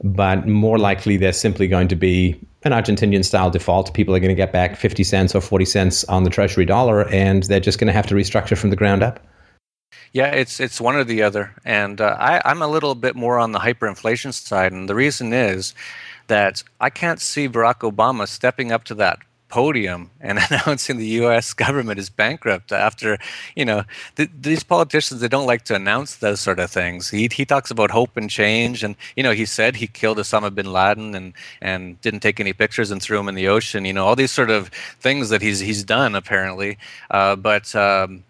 [0.03, 3.95] but more likely there's simply going to be an Argentinian style default.
[3.95, 7.09] People are going to get back 50 cents or 40 cents on the treasury dollar,
[7.11, 9.21] and they're just going to have to restructure from the ground up.
[10.13, 13.39] Yeah, it's it's one or the other, and uh, I, I'm a little bit more
[13.39, 15.75] on the hyperinflation side, and the reason is
[16.29, 21.53] that I can't see Barack Obama stepping up to that podium and announcing the U.S.
[21.53, 23.19] government is bankrupt after,
[23.55, 23.85] you know,
[24.17, 27.11] th- these politicians they don't like to announce those sort of things.
[27.11, 30.55] He he talks about hope and change, and you know he said he killed Osama
[30.55, 33.85] bin Laden and and didn't take any pictures and threw him in the ocean.
[33.85, 34.69] You know all these sort of
[35.01, 36.79] things that he's he's done apparently,
[37.11, 37.75] uh, but.
[37.75, 38.25] Um,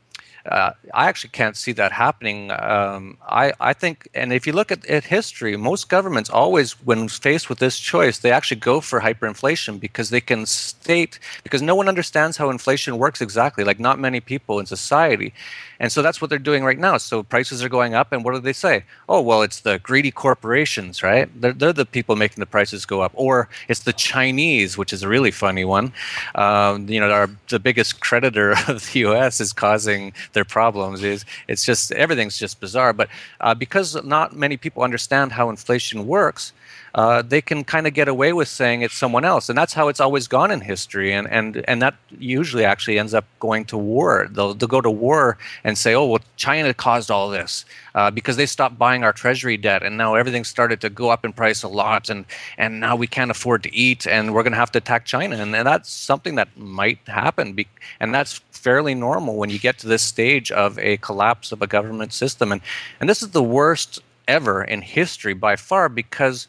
[0.46, 2.50] uh, I actually can't see that happening.
[2.52, 7.08] Um, I, I think, and if you look at, at history, most governments always, when
[7.08, 11.74] faced with this choice, they actually go for hyperinflation because they can state, because no
[11.74, 15.32] one understands how inflation works exactly, like not many people in society.
[15.78, 16.96] And so that's what they're doing right now.
[16.96, 18.84] So prices are going up, and what do they say?
[19.08, 21.28] Oh, well, it's the greedy corporations, right?
[21.40, 23.12] They're, they're the people making the prices go up.
[23.14, 25.92] Or it's the Chinese, which is a really funny one.
[26.34, 29.40] Um, you know, our, the biggest creditor of the U.S.
[29.40, 31.02] is causing their problems.
[31.02, 32.92] Is it's just everything's just bizarre.
[32.92, 33.08] But
[33.40, 36.52] uh, because not many people understand how inflation works,
[36.96, 39.88] uh, they can kind of get away with saying it's someone else, and that's how
[39.88, 41.12] it's always gone in history.
[41.12, 44.28] And and and that usually actually ends up going to war.
[44.30, 48.38] They'll, they'll go to war and say, oh well, China caused all this uh, because
[48.38, 51.62] they stopped buying our treasury debt, and now everything started to go up in price
[51.62, 52.24] a lot, and
[52.56, 55.36] and now we can't afford to eat, and we're going to have to attack China,
[55.36, 57.68] and, and that's something that might happen, be,
[58.00, 61.66] and that's fairly normal when you get to this stage of a collapse of a
[61.66, 62.62] government system, and
[63.00, 66.48] and this is the worst ever in history by far because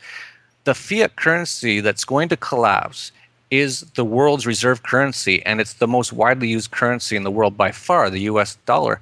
[0.67, 3.13] the fiat currency that's going to collapse
[3.49, 7.55] is the world's reserve currency, and it's the most widely used currency in the world
[7.55, 8.99] by far, the US dollar.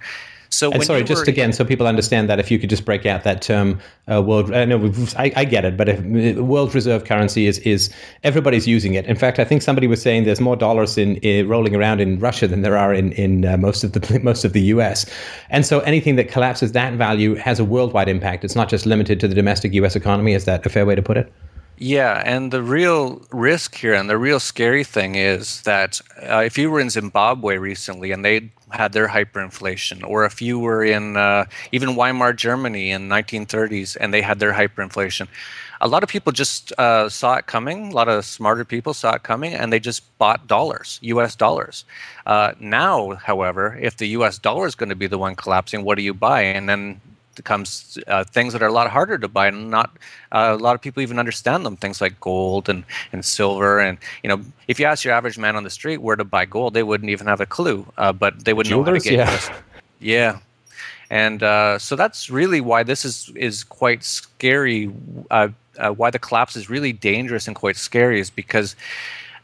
[0.50, 3.24] So, and sorry, just again, so people understand that, if you could just break out
[3.24, 4.54] that term, uh, world.
[4.54, 7.90] Uh, no, I, I, get it, but if, uh, world reserve currency is is
[8.24, 9.08] everybody's using it.
[9.08, 12.20] In fact, I think somebody was saying there's more dollars in, in rolling around in
[12.20, 15.08] Russia than there are in in uh, most of the most of the U.S.
[15.50, 18.46] And so anything that collapses that value has a worldwide impact.
[18.46, 19.96] It's not just limited to the domestic U.S.
[19.96, 20.34] economy.
[20.36, 21.34] Is that a fair way to put it?
[21.78, 26.58] Yeah, and the real risk here and the real scary thing is that uh, if
[26.58, 31.18] you were in Zimbabwe recently and they had their hyperinflation, or if you were in
[31.18, 35.28] uh, even Weimar Germany in 1930s and they had their hyperinflation,
[35.82, 37.92] a lot of people just uh, saw it coming.
[37.92, 41.36] A lot of smarter people saw it coming, and they just bought dollars, U.S.
[41.36, 41.84] dollars.
[42.26, 44.38] Uh, now, however, if the U.S.
[44.38, 46.42] dollar is going to be the one collapsing, what do you buy?
[46.44, 47.02] And then
[47.44, 49.98] comes uh, things that are a lot harder to buy and not
[50.32, 53.98] uh, a lot of people even understand them things like gold and, and silver and
[54.24, 56.74] you know if you ask your average man on the street where to buy gold
[56.74, 59.56] they wouldn't even have a clue uh, but they would know how to get yeah.
[60.00, 60.40] yeah.
[61.10, 64.92] And uh, so that's really why this is is quite scary
[65.30, 68.76] uh, uh, why the collapse is really dangerous and quite scary is because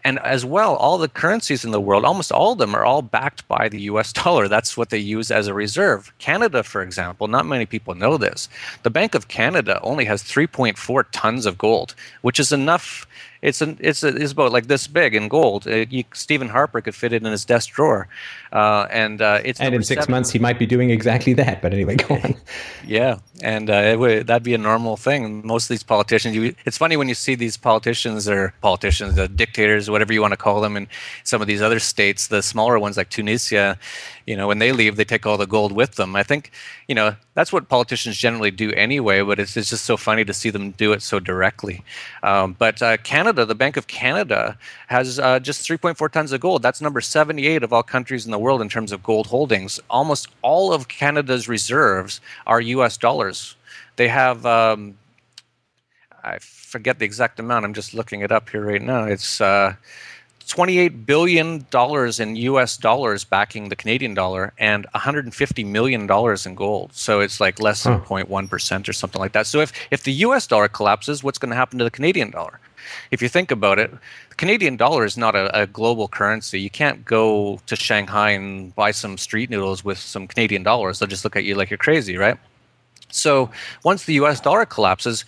[0.03, 3.01] and as well, all the currencies in the world, almost all of them, are all
[3.01, 4.47] backed by the US dollar.
[4.47, 6.13] That's what they use as a reserve.
[6.19, 8.49] Canada, for example, not many people know this.
[8.83, 13.07] The Bank of Canada only has 3.4 tons of gold, which is enough
[13.41, 15.65] it's an it's a, it's about like this big in gold.
[15.65, 18.07] It, uh, you, Stephen Harper could fit it in his desk drawer,
[18.51, 20.11] uh, and uh, it's and in six seven.
[20.11, 21.61] months he might be doing exactly that.
[21.61, 22.35] But anyway, go on.
[22.85, 25.45] yeah, and uh, would, that'd be a normal thing.
[25.45, 29.27] Most of these politicians, you, it's funny when you see these politicians or politicians, the
[29.27, 30.87] dictators, whatever you want to call them, in
[31.23, 33.77] some of these other states, the smaller ones like Tunisia
[34.25, 36.15] you know when they leave they take all the gold with them.
[36.15, 36.51] I think
[36.87, 40.33] you know that's what politicians generally do anyway but it's, it's just so funny to
[40.33, 41.83] see them do it so directly.
[42.23, 44.57] Um, but uh, canada the bank of canada
[44.87, 46.61] has uh, just 3.4 tons of gold.
[46.61, 49.79] That's number 78 of all countries in the world in terms of gold holdings.
[49.89, 53.55] Almost all of canada's reserves are us dollars.
[53.95, 54.97] They have um,
[56.23, 57.65] i forget the exact amount.
[57.65, 59.03] I'm just looking it up here right now.
[59.03, 59.75] It's uh,
[60.51, 61.65] $28 billion
[62.19, 66.01] in US dollars backing the Canadian dollar and $150 million
[66.45, 66.93] in gold.
[66.93, 68.23] So it's like less than huh.
[68.25, 69.47] 0.1% or something like that.
[69.47, 72.59] So if, if the US dollar collapses, what's going to happen to the Canadian dollar?
[73.11, 73.91] If you think about it,
[74.29, 76.59] the Canadian dollar is not a, a global currency.
[76.59, 80.99] You can't go to Shanghai and buy some street noodles with some Canadian dollars.
[80.99, 82.37] They'll just look at you like you're crazy, right?
[83.09, 83.49] So
[83.83, 85.23] once the US dollar collapses,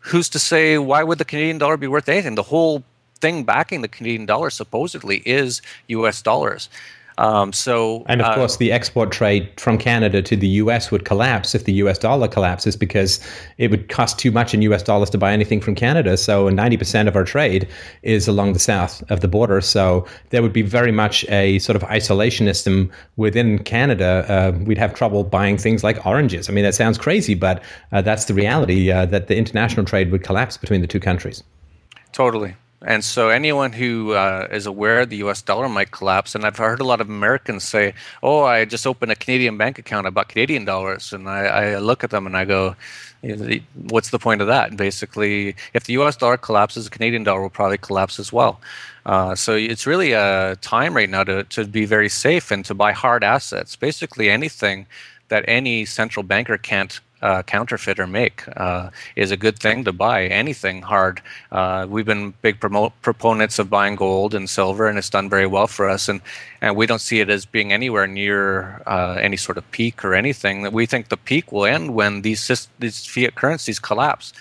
[0.00, 2.34] who's to say why would the Canadian dollar be worth anything?
[2.34, 2.82] The whole
[3.24, 6.20] thing backing the Canadian dollar supposedly is U.S.
[6.20, 6.68] dollars.
[7.16, 10.90] Um, so, and of uh, course, the export trade from Canada to the U.S.
[10.90, 11.96] would collapse if the U.S.
[11.96, 13.20] dollar collapses because
[13.56, 14.82] it would cost too much in U.S.
[14.82, 16.18] dollars to buy anything from Canada.
[16.18, 17.66] So, 90% of our trade
[18.02, 19.62] is along the south of the border.
[19.62, 24.26] So, there would be very much a sort of isolationism within Canada.
[24.28, 26.50] Uh, we'd have trouble buying things like oranges.
[26.50, 30.10] I mean, that sounds crazy, but uh, that's the reality uh, that the international trade
[30.10, 31.42] would collapse between the two countries.
[32.12, 32.54] Totally.
[32.86, 35.40] And so, anyone who uh, is aware the U.S.
[35.40, 39.10] dollar might collapse, and I've heard a lot of Americans say, "Oh, I just opened
[39.10, 40.06] a Canadian bank account.
[40.06, 42.76] I bought Canadian dollars," and I, I look at them and I go,
[43.88, 46.16] "What's the point of that?" And basically, if the U.S.
[46.16, 48.60] dollar collapses, the Canadian dollar will probably collapse as well.
[49.06, 52.74] Uh, so it's really a time right now to to be very safe and to
[52.74, 53.76] buy hard assets.
[53.76, 54.86] Basically, anything
[55.28, 60.26] that any central banker can't uh, counterfeiter make uh, is a good thing to buy
[60.26, 61.22] anything hard.
[61.50, 65.66] Uh, we've been big proponents of buying gold and silver, and it's done very well
[65.66, 66.08] for us.
[66.08, 66.20] And
[66.60, 70.14] and we don't see it as being anywhere near uh, any sort of peak or
[70.14, 70.62] anything.
[70.62, 74.32] That we think the peak will end when these these fiat currencies collapse.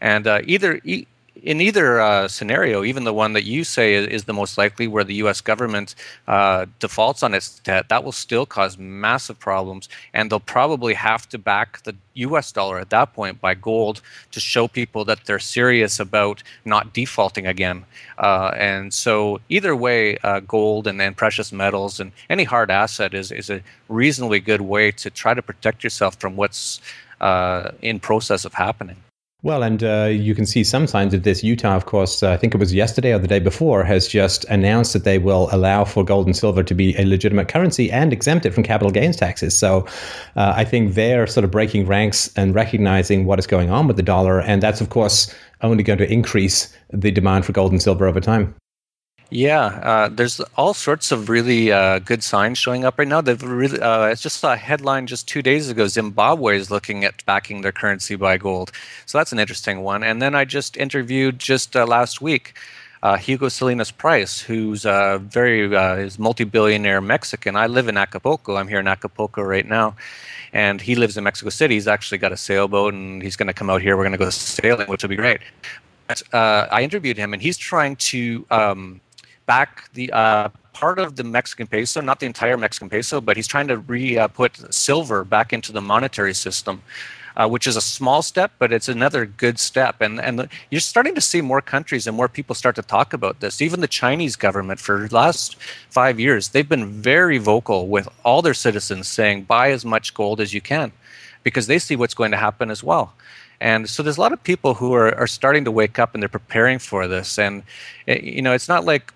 [0.00, 1.06] And uh, either e-
[1.42, 4.86] in either uh, scenario, even the one that you say is, is, the most likely,
[4.86, 5.40] where the U.S.
[5.40, 5.94] government
[6.28, 11.28] uh, defaults on its debt, that will still cause massive problems, and they'll probably have
[11.30, 12.52] to back the U.S.
[12.52, 17.46] dollar at that point by gold to show people that they're serious about not defaulting
[17.46, 17.84] again.
[18.18, 23.14] Uh, and so, either way, uh, gold and, and precious metals and any hard asset
[23.14, 26.80] is is a reasonably good way to try to protect yourself from what's
[27.20, 28.96] uh, in process of happening.
[29.42, 31.42] Well, and uh, you can see some signs of this.
[31.42, 34.44] Utah, of course, uh, I think it was yesterday or the day before, has just
[34.44, 38.12] announced that they will allow for gold and silver to be a legitimate currency and
[38.12, 39.56] exempt it from capital gains taxes.
[39.56, 39.86] So
[40.36, 43.96] uh, I think they're sort of breaking ranks and recognizing what is going on with
[43.96, 44.42] the dollar.
[44.42, 48.20] And that's, of course, only going to increase the demand for gold and silver over
[48.20, 48.54] time.
[49.32, 53.20] Yeah, uh, there's all sorts of really uh, good signs showing up right now.
[53.20, 55.86] They've really, uh, I just saw a headline just two days ago.
[55.86, 58.72] Zimbabwe is looking at backing their currency by gold,
[59.06, 60.02] so that's an interesting one.
[60.02, 62.54] And then I just interviewed just uh, last week
[63.04, 67.54] uh, Hugo Salinas Price, who's a very uh, is multi-billionaire Mexican.
[67.54, 68.56] I live in Acapulco.
[68.56, 69.94] I'm here in Acapulco right now,
[70.52, 71.74] and he lives in Mexico City.
[71.74, 73.96] He's actually got a sailboat, and he's going to come out here.
[73.96, 75.38] We're going to go sailing, which will be great.
[76.32, 78.44] I interviewed him, and he's trying to.
[78.50, 79.00] Um,
[79.50, 83.50] back the uh, part of the Mexican peso, not the entire Mexican peso, but he's
[83.54, 86.76] trying to re uh, put silver back into the monetary system.
[87.36, 89.94] Uh, which is a small step, but it's another good step.
[90.06, 93.08] And and the, you're starting to see more countries and more people start to talk
[93.18, 93.62] about this.
[93.66, 95.56] Even the Chinese government, for the last
[96.00, 100.38] five years, they've been very vocal with all their citizens saying, buy as much gold
[100.44, 100.88] as you can,
[101.46, 103.06] because they see what's going to happen as well.
[103.60, 106.22] And so there's a lot of people who are, are starting to wake up and
[106.22, 107.38] they're preparing for this.
[107.38, 107.62] And,
[108.08, 109.12] eh, you know, it's not like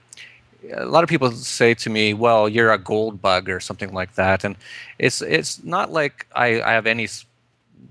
[0.72, 4.14] a lot of people say to me, "Well, you're a gold bug" or something like
[4.14, 4.56] that, and
[4.98, 7.08] it's it's not like I, I have any,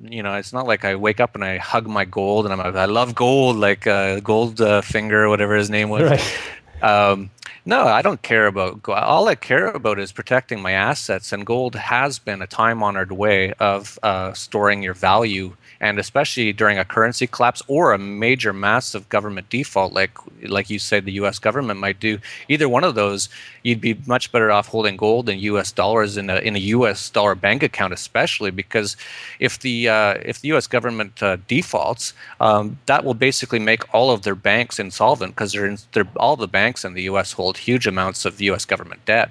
[0.02, 2.60] you know, it's not like I wake up and I hug my gold and I'm
[2.60, 6.04] like, I love gold, like uh, Gold uh, Finger, whatever his name was.
[6.04, 6.22] Right.
[6.82, 7.30] Um,
[7.66, 8.98] No, I don't care about gold.
[8.98, 13.14] All I care about is protecting my assets, and gold has been a time honored
[13.14, 18.54] way of uh, storing your value and especially during a currency collapse or a major
[18.54, 20.18] massive government default like
[20.48, 23.28] like you said the US government might do either one of those
[23.64, 27.10] you'd be much better off holding gold and US dollars in a in a US
[27.10, 28.96] dollar bank account especially because
[29.40, 34.10] if the uh, if the US government uh, defaults um, that will basically make all
[34.10, 37.58] of their banks insolvent because they're, in, they're all the banks in the US hold
[37.58, 39.30] huge amounts of US government debt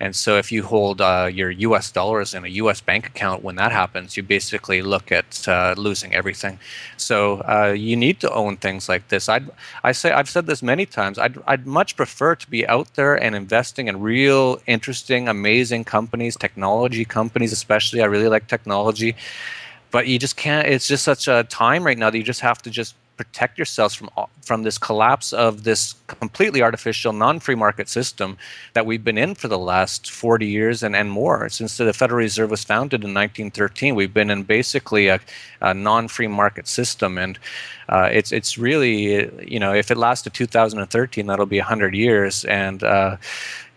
[0.00, 3.56] and so if you hold uh, your US dollars in a US bank account, when
[3.56, 6.58] that happens, you basically look at uh, losing everything.
[6.96, 9.28] So uh, you need to own things like this.
[9.28, 9.50] I'd,
[9.84, 13.14] I say, I've said this many times, I'd, I'd much prefer to be out there
[13.14, 18.00] and investing in real, interesting, amazing companies, technology companies, especially.
[18.00, 19.14] I really like technology.
[19.90, 22.62] But you just can't, it's just such a time right now that you just have
[22.62, 24.08] to just protect yourselves from
[24.40, 28.38] from this collapse of this completely artificial non-free market system
[28.72, 32.16] that we've been in for the last 40 years and, and more since the federal
[32.16, 35.20] reserve was founded in 1913 we've been in basically a,
[35.60, 37.38] a non-free market system and
[37.90, 42.46] uh, it's it's really you know if it lasts to 2013 that'll be 100 years
[42.46, 43.18] and uh,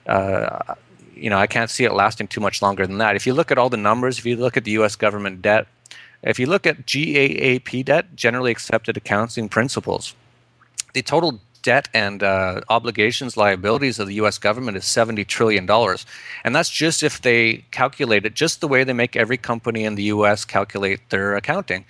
[0.08, 0.76] uh,
[1.16, 3.16] you know, I can't see it lasting too much longer than that.
[3.16, 4.98] If you look at all the numbers, if you look at the U.S.
[4.98, 5.68] government debt,
[6.24, 10.16] if you look at GAAP debt, generally accepted accounting principles,
[10.94, 15.68] the total debt and uh, obligations liabilities of the US government is $70 trillion.
[16.44, 19.96] And that's just if they calculate it just the way they make every company in
[19.96, 21.86] the US calculate their accounting.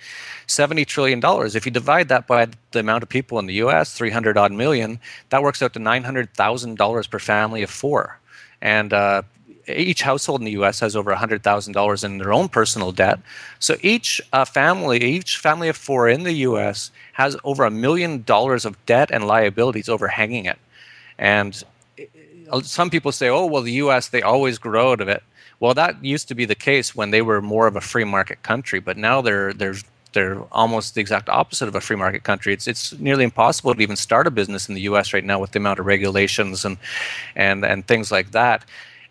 [0.46, 1.20] $70 trillion.
[1.22, 5.00] If you divide that by the amount of people in the US, 300 odd million,
[5.28, 8.18] that works out to $900,000 per family of four.
[8.62, 9.22] And uh,
[9.68, 10.80] each household in the U.S.
[10.80, 13.20] has over $100,000 in their own personal debt.
[13.58, 16.90] So each uh, family, each family of four in the U.S.
[17.14, 20.58] has over a million dollars of debt and liabilities overhanging it.
[21.18, 21.62] And
[22.50, 24.08] uh, some people say, "Oh, well, the U.S.
[24.08, 25.22] they always grow out of it."
[25.60, 28.42] Well, that used to be the case when they were more of a free market
[28.42, 29.76] country, but now they're they're
[30.12, 32.52] they're almost the exact opposite of a free market country.
[32.52, 35.12] It's it's nearly impossible to even start a business in the U.S.
[35.12, 36.78] right now with the amount of regulations and
[37.36, 38.64] and and things like that.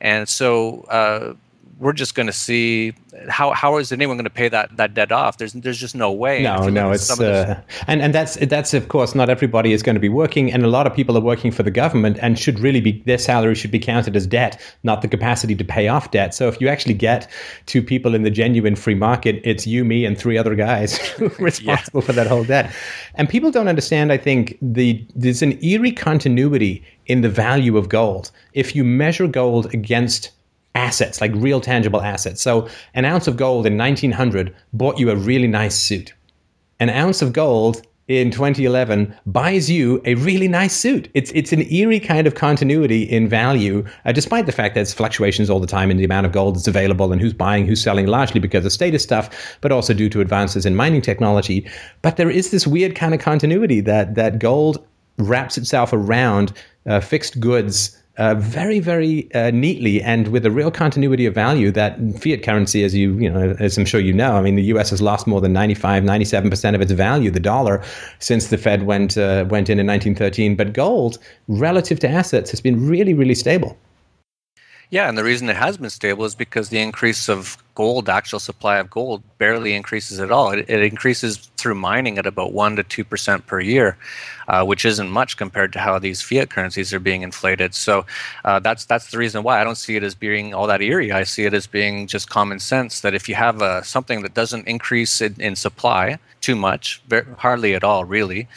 [0.03, 1.35] And so uh,
[1.79, 2.93] we're just going to see
[3.29, 5.37] how how is anyone going to pay that that debt off?
[5.37, 6.41] There's there's just no way.
[6.41, 9.99] No, no, it's uh, and and that's that's of course not everybody is going to
[9.99, 12.81] be working, and a lot of people are working for the government and should really
[12.81, 16.33] be their salary should be counted as debt, not the capacity to pay off debt.
[16.33, 17.29] So if you actually get
[17.65, 20.99] two people in the genuine free market, it's you, me, and three other guys
[21.39, 22.05] responsible yeah.
[22.05, 22.73] for that whole debt.
[23.15, 24.11] And people don't understand.
[24.11, 29.27] I think the there's an eerie continuity in the value of gold if you measure
[29.27, 30.31] gold against
[30.75, 32.41] assets, like real tangible assets.
[32.41, 36.13] So an ounce of gold in 1900 bought you a really nice suit.
[36.79, 41.09] An ounce of gold in 2011 buys you a really nice suit.
[41.13, 44.93] It's it's an eerie kind of continuity in value, uh, despite the fact that there's
[44.93, 47.81] fluctuations all the time in the amount of gold that's available and who's buying, who's
[47.81, 51.65] selling, largely because of status stuff, but also due to advances in mining technology.
[52.01, 54.85] But there is this weird kind of continuity that that gold
[55.17, 56.51] wraps itself around
[56.85, 61.71] uh, fixed goods uh, very, very uh, neatly and with a real continuity of value
[61.71, 64.63] that fiat currency, as you, you know, as I'm sure you know, I mean, the
[64.65, 64.91] U.S.
[64.91, 67.83] has lost more than 95, 97 percent of its value, the dollar,
[68.19, 70.55] since the Fed went uh, went in in 1913.
[70.55, 73.77] But gold, relative to assets, has been really, really stable.
[74.93, 78.37] Yeah, and the reason it has been stable is because the increase of gold, actual
[78.37, 80.51] supply of gold, barely increases at all.
[80.51, 83.97] It, it increases through mining at about 1% to 2% per year,
[84.47, 87.73] uh, which isn't much compared to how these fiat currencies are being inflated.
[87.73, 88.05] So
[88.45, 91.11] uh, that's, that's the reason why I don't see it as being all that eerie.
[91.11, 94.35] I see it as being just common sense that if you have uh, something that
[94.35, 98.47] doesn't increase in, in supply too much, very, hardly at all, really,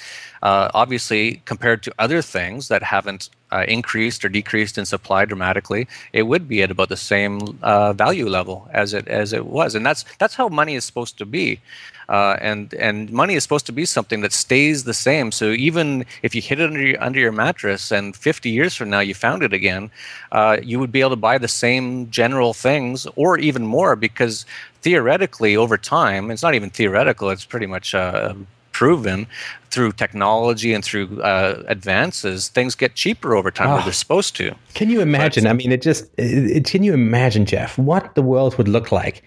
[0.43, 5.88] uh, obviously, compared to other things that haven't uh, increased or decreased in supply dramatically,
[6.12, 9.74] it would be at about the same uh, value level as it as it was,
[9.74, 11.61] and that's that's how money is supposed to be.
[12.09, 15.32] Uh, and and money is supposed to be something that stays the same.
[15.32, 18.90] So even if you hid it under your, under your mattress and 50 years from
[18.90, 19.90] now you found it again,
[20.30, 24.46] uh, you would be able to buy the same general things or even more because
[24.82, 27.30] theoretically over time, it's not even theoretical.
[27.30, 28.34] It's pretty much uh,
[28.77, 29.27] proven
[29.70, 34.37] through technology and through uh, advances, things get cheaper over time, oh, or they're supposed
[34.37, 34.55] to.
[34.74, 35.45] Can you imagine?
[35.45, 36.05] But, I mean, it just.
[36.18, 39.22] It, can you imagine, Jeff, what the world would look like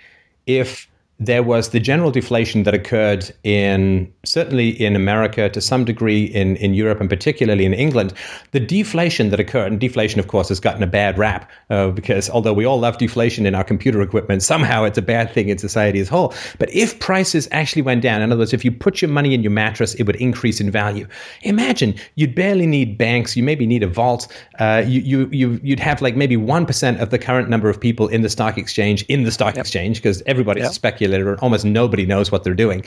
[0.45, 0.87] if
[1.19, 6.55] there was the general deflation that occurred in certainly in America to some degree in,
[6.57, 8.13] in Europe and particularly in England.
[8.51, 12.29] The deflation that occurred, and deflation, of course, has gotten a bad rap uh, because
[12.29, 15.57] although we all love deflation in our computer equipment, somehow it's a bad thing in
[15.57, 16.33] society as a whole.
[16.57, 19.43] But if prices actually went down, in other words, if you put your money in
[19.43, 21.05] your mattress, it would increase in value.
[21.41, 24.27] Imagine you'd barely need banks, you maybe need a vault,
[24.59, 28.07] uh, you, you, you, you'd have like maybe 1% of the current number of people
[28.07, 29.63] in the stock exchange in the stock yep.
[29.63, 30.71] exchange because everybody's yep.
[30.71, 32.83] speculating manipulated or almost nobody knows what they're doing.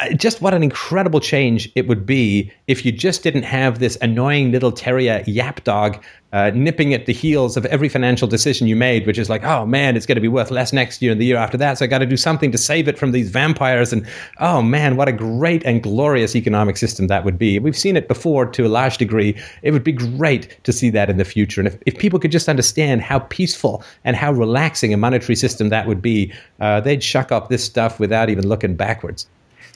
[0.00, 3.96] Uh, just what an incredible change it would be if you just didn't have this
[4.00, 6.02] annoying little terrier yap dog
[6.32, 9.66] uh, nipping at the heels of every financial decision you made, which is like, oh
[9.66, 11.78] man, it's going to be worth less next year and the year after that.
[11.78, 13.92] So I got to do something to save it from these vampires.
[13.92, 14.06] And
[14.38, 17.58] oh man, what a great and glorious economic system that would be.
[17.58, 19.36] We've seen it before to a large degree.
[19.62, 21.60] It would be great to see that in the future.
[21.60, 25.68] And if, if people could just understand how peaceful and how relaxing a monetary system
[25.68, 29.26] that would be, uh, they'd shuck up this stuff without even looking backwards.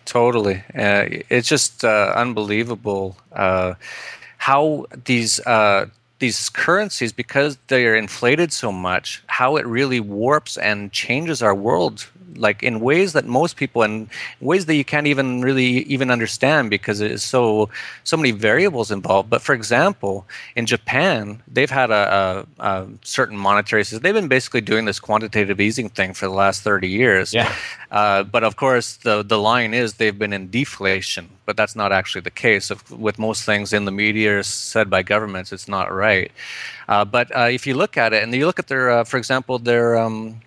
[0.07, 0.63] Totally.
[0.75, 3.75] Uh, it's just uh, unbelievable uh,
[4.39, 5.87] how these uh,
[6.19, 11.55] these currencies, because they are inflated so much, how it really warps and changes our
[11.55, 12.07] world
[12.37, 14.09] like in ways that most people and
[14.41, 17.69] ways that you can't even really even understand because it's so
[18.05, 19.31] so many variables involved.
[19.31, 24.03] But for example in japan they've had a, a, a certain monetary system.
[24.03, 27.33] They've been basically doing this quantitative easing thing for the last 30 years.
[27.33, 27.55] Yeah.
[27.91, 31.93] Uh, but of course the the line is they've been in deflation but that's not
[31.93, 32.71] actually the case.
[32.71, 36.31] If, with most things in the media said by governments it's not right.
[36.89, 39.17] Uh, but uh, if you look at it and you look at their uh, for
[39.17, 40.41] example their um,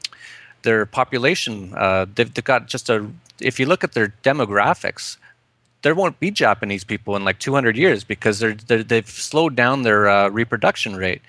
[0.63, 1.73] their population.
[1.75, 3.07] Uh, they've, they've got just a.
[3.39, 5.17] If you look at their demographics,
[5.81, 9.83] there won't be Japanese people in like 200 years because they're, they have slowed down
[9.83, 11.21] their uh, reproduction rate.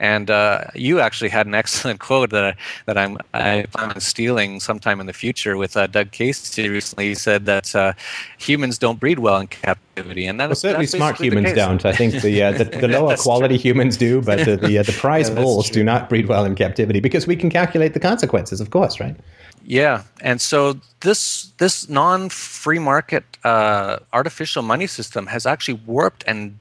[0.00, 4.58] And uh, you actually had an excellent quote that that I'm I plan on stealing
[4.58, 7.08] sometime in the future with uh, Doug Casey recently.
[7.08, 7.92] He said that uh,
[8.38, 11.84] humans don't breed well in captivity, and that well, certainly smart humans don't.
[11.84, 13.70] I think the uh, the, the lower quality true.
[13.70, 15.74] humans do, but the the, uh, the prize yeah, bulls true.
[15.74, 19.16] do not breed well in captivity because we can calculate the consequences, of course, right?
[19.64, 26.58] Yeah, and so this this non-free market uh, artificial money system has actually warped and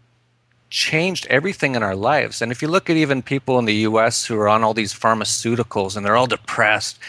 [0.69, 2.41] changed everything in our lives.
[2.41, 4.93] And if you look at even people in the US who are on all these
[4.93, 6.99] pharmaceuticals and they're all depressed,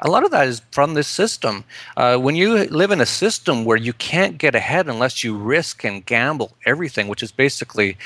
[0.00, 1.64] a lot of that is from this system.
[1.96, 5.84] Uh, when you live in a system where you can't get ahead unless you risk
[5.84, 7.96] and gamble everything, which is basically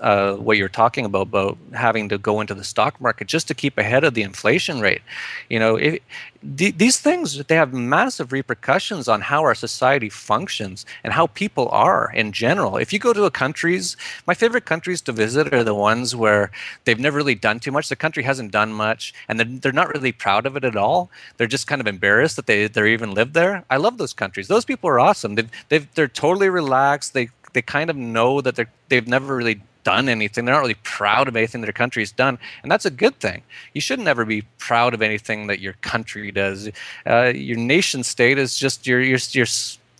[0.00, 3.54] uh, what you're talking about, about having to go into the stock market just to
[3.54, 5.02] keep ahead of the inflation rate.
[5.48, 6.00] You know, if,
[6.42, 12.12] these things they have massive repercussions on how our society functions and how people are
[12.14, 12.76] in general.
[12.76, 16.50] If you go to a countries my favorite countries to visit are the ones where
[16.84, 17.88] they've never really done too much.
[17.88, 21.10] The country hasn't done much and they're, they're not really proud of it at all.
[21.36, 23.64] They're just kind of embarrassed that they they even live there.
[23.70, 24.48] I love those countries.
[24.48, 25.34] Those people are awesome.
[25.34, 27.14] They've, they've they're totally relaxed.
[27.14, 30.44] They they kind of know that they're they've never really done anything.
[30.44, 33.42] They're not really proud of anything their country's done, and that's a good thing.
[33.72, 36.68] You shouldn't ever be proud of anything that your country does.
[37.06, 39.46] Uh, your nation state is just your your your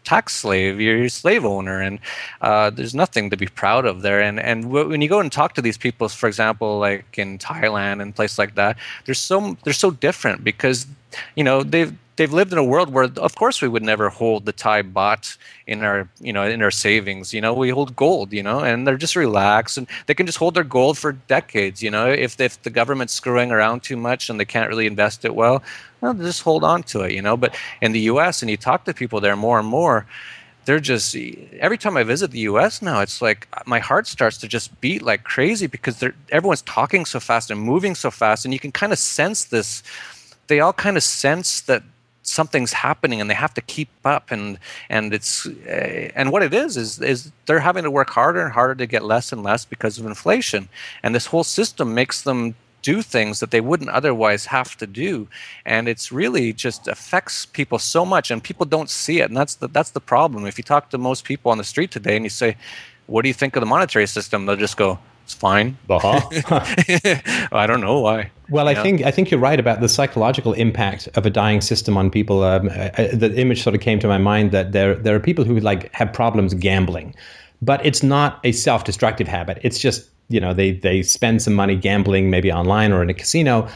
[0.03, 1.99] tax slave, your slave owner, and
[2.41, 4.20] uh, there's nothing to be proud of there.
[4.20, 8.03] And and when you go and talk to these people, for example, like in Thailand
[8.03, 10.87] and places like that, they're so they're so different because
[11.37, 14.44] you know they've they've lived in a world where of course we would never hold
[14.44, 15.36] the Thai baht
[15.66, 18.86] in our you know in our savings you know we hold gold you know and
[18.86, 22.40] they're just relaxed and they can just hold their gold for decades you know if
[22.40, 25.62] if the government's screwing around too much and they can't really invest it well,
[26.00, 28.84] well just hold on to it you know but in the US and you talk
[28.84, 30.06] to people there more and more
[30.66, 31.16] they're just
[31.60, 32.82] every time I visit the U.S.
[32.82, 37.20] now, it's like my heart starts to just beat like crazy because everyone's talking so
[37.20, 39.84] fast and moving so fast, and you can kind of sense this.
[40.48, 41.84] They all kind of sense that
[42.28, 44.58] something's happening and they have to keep up and
[44.90, 48.52] and it's uh, and what it is is is they're having to work harder and
[48.52, 50.68] harder to get less and less because of inflation
[51.02, 55.28] and this whole system makes them do things that they wouldn't otherwise have to do
[55.64, 59.54] and it's really just affects people so much and people don't see it and that's
[59.56, 62.24] the that's the problem if you talk to most people on the street today and
[62.24, 62.56] you say
[63.06, 65.76] what do you think of the monetary system they'll just go it's fine.
[65.90, 66.20] Uh-huh.
[67.50, 68.30] I don't know why.
[68.49, 71.97] Well, I think I think you're right about the psychological impact of a dying system
[71.97, 72.44] on people.
[72.44, 75.44] Um, I, the image sort of came to my mind that there there are people
[75.44, 77.14] who like have problems gambling,
[77.61, 79.59] but it's not a self-destructive habit.
[79.62, 83.14] It's just you know they they spend some money gambling maybe online or in a
[83.14, 83.68] casino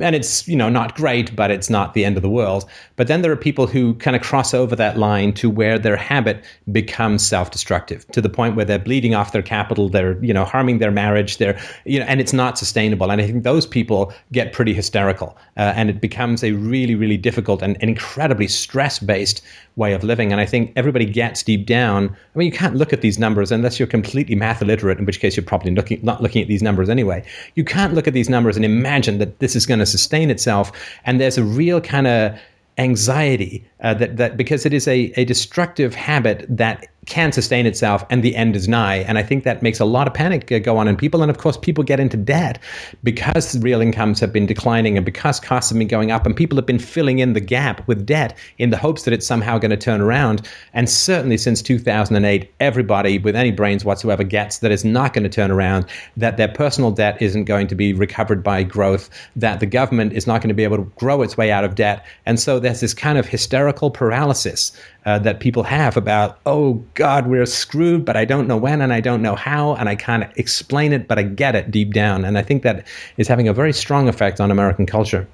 [0.00, 2.64] and it's you know not great but it's not the end of the world.
[2.96, 5.96] But then there are people who kind of cross over that line to where their
[5.96, 10.44] habit becomes self-destructive to the point where they're bleeding off their capital they're you know
[10.44, 13.10] harming their marriage they're you know and it's not sustainable.
[13.10, 17.16] And i think those people get pretty hysterical uh, and it becomes a really really
[17.16, 19.42] difficult and, and incredibly stress-based
[19.76, 20.32] way of living.
[20.32, 23.52] And i think everybody gets deep down i mean you can't look at these numbers
[23.52, 26.62] unless you're completely math illiterate in which case you're probably looking not looking at these
[26.62, 27.24] numbers anyway.
[27.54, 30.72] You can't look at these numbers and imagine that this is going to sustain itself.
[31.04, 32.38] And there's a real kind of
[32.78, 38.04] anxiety uh, that, that because it is a, a destructive habit that can sustain itself
[38.10, 38.96] and the end is nigh.
[38.96, 41.22] And I think that makes a lot of panic go on in people.
[41.22, 42.58] And of course, people get into debt
[43.02, 46.56] because real incomes have been declining and because costs have been going up and people
[46.56, 49.70] have been filling in the gap with debt in the hopes that it's somehow going
[49.70, 50.46] to turn around.
[50.74, 55.30] And certainly since 2008, everybody with any brains whatsoever gets that it's not going to
[55.30, 55.86] turn around,
[56.18, 60.26] that their personal debt isn't going to be recovered by growth, that the government is
[60.26, 62.04] not going to be able to grow its way out of debt.
[62.26, 64.72] And so there's this kind of hysterical paralysis
[65.06, 68.92] uh, that people have about, oh God, we're screwed, but I don't know when and
[68.92, 72.24] I don't know how, and I can't explain it, but I get it deep down.
[72.24, 75.26] And I think that is having a very strong effect on American culture.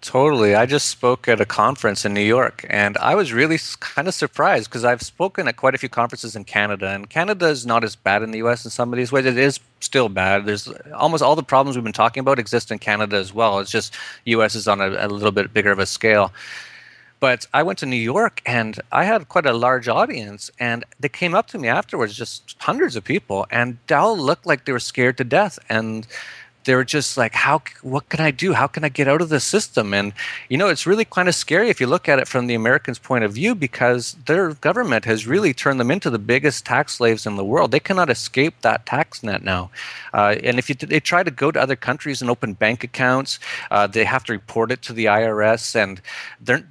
[0.00, 0.54] Totally.
[0.54, 4.14] I just spoke at a conference in New York, and I was really kind of
[4.14, 7.82] surprised because I've spoken at quite a few conferences in Canada, and Canada is not
[7.82, 8.64] as bad in the U.S.
[8.64, 9.26] in some of these ways.
[9.26, 10.46] It is still bad.
[10.46, 13.58] There's almost all the problems we've been talking about exist in Canada as well.
[13.58, 13.92] It's just
[14.26, 14.54] U.S.
[14.54, 16.32] is on a, a little bit bigger of a scale.
[17.20, 21.08] But I went to New York and I had quite a large audience, and they
[21.08, 24.72] came up to me afterwards, just hundreds of people, and they all looked like they
[24.72, 25.58] were scared to death.
[25.68, 26.06] And
[26.68, 28.52] they were just like, how, what can I do?
[28.52, 29.94] How can I get out of the system?
[29.94, 30.12] And,
[30.50, 32.98] you know, it's really kind of scary if you look at it from the Americans'
[32.98, 37.24] point of view because their government has really turned them into the biggest tax slaves
[37.24, 37.70] in the world.
[37.70, 39.70] They cannot escape that tax net now.
[40.12, 43.38] Uh, and if you, they try to go to other countries and open bank accounts,
[43.70, 46.02] uh, they have to report it to the IRS and
[46.38, 46.66] they're,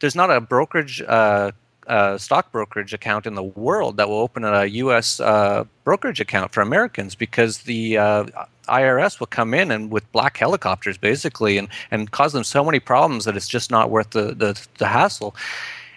[0.00, 1.52] there's not a brokerage uh,
[1.88, 5.20] uh, stock brokerage account in the world that will open a U.S.
[5.20, 8.24] Uh, brokerage account for Americans because the uh,
[8.68, 12.78] IRS will come in and with black helicopters basically and, and cause them so many
[12.78, 15.34] problems that it's just not worth the, the, the hassle.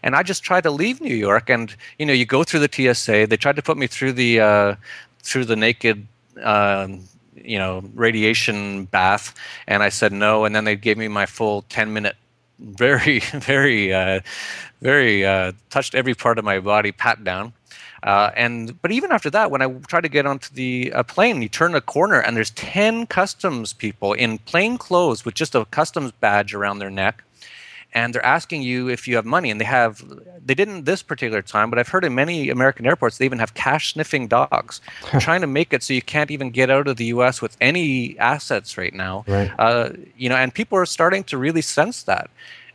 [0.04, 2.94] And I just tried to leave New York, and you know, you go through the
[2.94, 3.28] TSA.
[3.28, 4.76] They tried to put me through the uh,
[5.22, 6.08] through the naked.
[6.42, 7.04] Um,
[7.44, 9.34] you know radiation bath
[9.66, 12.16] and i said no and then they gave me my full 10 minute
[12.62, 14.22] very, very, uh,
[14.82, 17.54] very uh, touched every part of my body, pat down.
[18.04, 21.42] Uh, and but even after that, when I try to get onto the uh, plane,
[21.42, 25.66] you turn a corner and there's ten customs people in plain clothes with just a
[25.66, 27.24] customs badge around their neck,
[27.94, 29.52] and they're asking you if you have money.
[29.52, 30.04] And they have
[30.44, 33.54] they didn't this particular time, but I've heard in many American airports they even have
[33.54, 34.82] cash sniffing dogs,
[35.20, 37.42] trying to make it so you can't even get out of the U.S.
[37.42, 39.24] with any assets right now.
[39.28, 39.52] Right.
[39.60, 42.30] Uh, you know, and people are starting to really sense that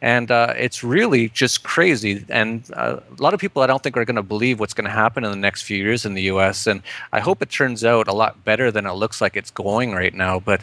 [0.07, 2.25] and uh, it's really just crazy.
[2.29, 4.85] And uh, a lot of people, I don't think, are going to believe what's going
[4.85, 6.69] to happen in the next few years in the U.S.
[6.69, 6.81] And
[7.13, 10.15] I hope it turns out a lot better than it looks like it's going right
[10.15, 10.39] now.
[10.39, 10.63] But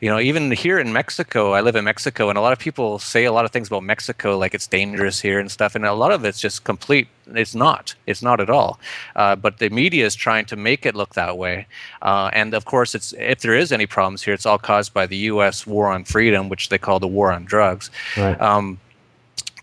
[0.00, 3.00] you know, even here in Mexico, I live in Mexico, and a lot of people
[3.00, 5.74] say a lot of things about Mexico, like it's dangerous here and stuff.
[5.74, 7.08] And a lot of it's just complete.
[7.26, 7.96] It's not.
[8.06, 8.78] It's not at all.
[9.16, 11.66] Uh, but the media is trying to make it look that way.
[12.00, 15.04] Uh, and of course, it's if there is any problems here, it's all caused by
[15.06, 15.66] the U.S.
[15.66, 17.90] war on freedom, which they call the war on drugs.
[18.16, 18.40] Right.
[18.40, 18.78] Um,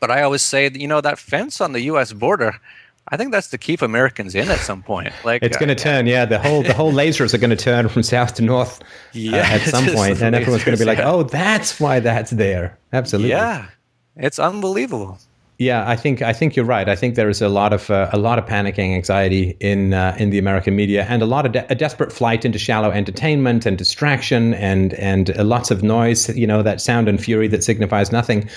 [0.02, 2.12] but I always say, you know, that fence on the U.S.
[2.12, 2.60] border.
[3.08, 5.14] I think that's to keep Americans in at some point.
[5.24, 6.26] Like it's going to uh, turn, yeah.
[6.26, 8.82] The whole the whole lasers are going to turn from south to north
[9.14, 12.32] yeah, uh, at some point, and everyone's going to be like, "Oh, that's why that's
[12.32, 13.30] there." Absolutely.
[13.30, 13.68] Yeah,
[14.16, 15.20] it's unbelievable.
[15.62, 16.90] Yeah, I think I think you're right.
[16.90, 20.16] I think there is a lot of uh, a lot of panicking anxiety in uh,
[20.18, 23.68] in the American media, and a lot of de- a desperate flight into shallow entertainment
[23.68, 26.36] and distraction, and and uh, lots of noise.
[26.36, 28.50] You know that sound and fury that signifies nothing.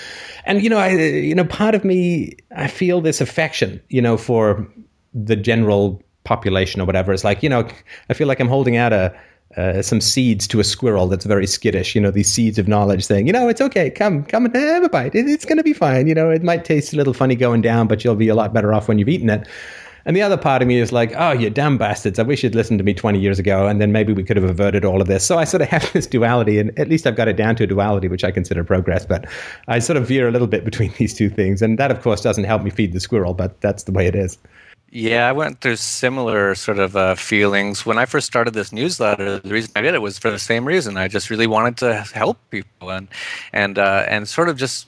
[0.45, 4.17] And you know, I you know, part of me I feel this affection, you know,
[4.17, 4.67] for
[5.13, 7.13] the general population or whatever.
[7.13, 7.67] It's like you know,
[8.09, 9.15] I feel like I'm holding out a
[9.57, 11.95] uh, some seeds to a squirrel that's very skittish.
[11.95, 14.83] You know, these seeds of knowledge saying, you know, it's okay, come, come and have
[14.83, 15.15] a bite.
[15.15, 16.07] It, it's going to be fine.
[16.07, 18.53] You know, it might taste a little funny going down, but you'll be a lot
[18.53, 19.47] better off when you've eaten it.
[20.07, 22.19] And the other part of me is like, oh, you damn bastards.
[22.19, 24.47] I wish you'd listened to me 20 years ago, and then maybe we could have
[24.47, 25.25] averted all of this.
[25.25, 27.63] So I sort of have this duality, and at least I've got it down to
[27.63, 29.03] a duality, which I consider progress.
[29.03, 29.25] But
[29.67, 31.63] I sort of veer a little bit between these two things.
[31.63, 34.15] And that, of course, doesn't help me feed the squirrel, but that's the way it
[34.15, 34.37] is.
[34.95, 39.39] Yeah, I went through similar sort of uh, feelings when I first started this newsletter.
[39.39, 40.95] The reason I did it was for the same reason.
[40.95, 43.09] I just really wanted to help people and
[43.51, 44.87] and uh, and sort of just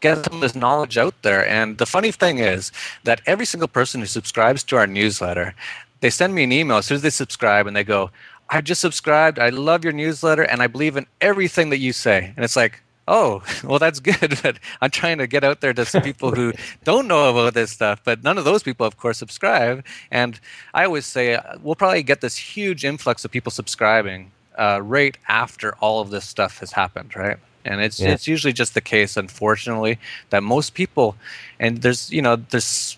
[0.00, 1.46] get some of this knowledge out there.
[1.46, 2.72] And the funny thing is
[3.04, 5.54] that every single person who subscribes to our newsletter,
[6.00, 8.10] they send me an email as soon as they subscribe, and they go,
[8.50, 9.38] "I just subscribed.
[9.38, 12.82] I love your newsletter, and I believe in everything that you say." And it's like,
[13.08, 14.38] oh, well, that's good.
[14.42, 16.52] But I'm trying to get out there to some people who
[16.84, 18.00] don't know about this stuff.
[18.04, 19.84] But none of those people, of course, subscribe.
[20.10, 20.38] And
[20.74, 25.16] I always say uh, we'll probably get this huge influx of people subscribing uh, right
[25.28, 27.38] after all of this stuff has happened, right?
[27.64, 28.10] And it's yeah.
[28.10, 29.98] it's usually just the case, unfortunately,
[30.30, 31.16] that most people,
[31.58, 32.96] and there's you know there's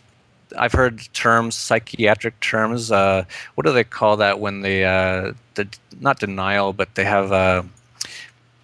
[0.57, 2.93] I've heard terms, psychiatric terms.
[2.93, 5.69] Uh, what do they call that when they, uh, the,
[6.01, 7.63] not denial, but they have uh,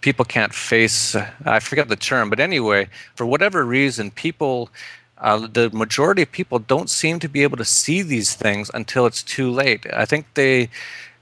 [0.05, 1.17] people can't face.
[1.47, 4.69] I forget the term, but anyway, for whatever reason, people.
[5.17, 9.07] Uh, the majority of people don't seem to be able to see these things until
[9.07, 9.87] it's too late.
[9.95, 10.69] I think they,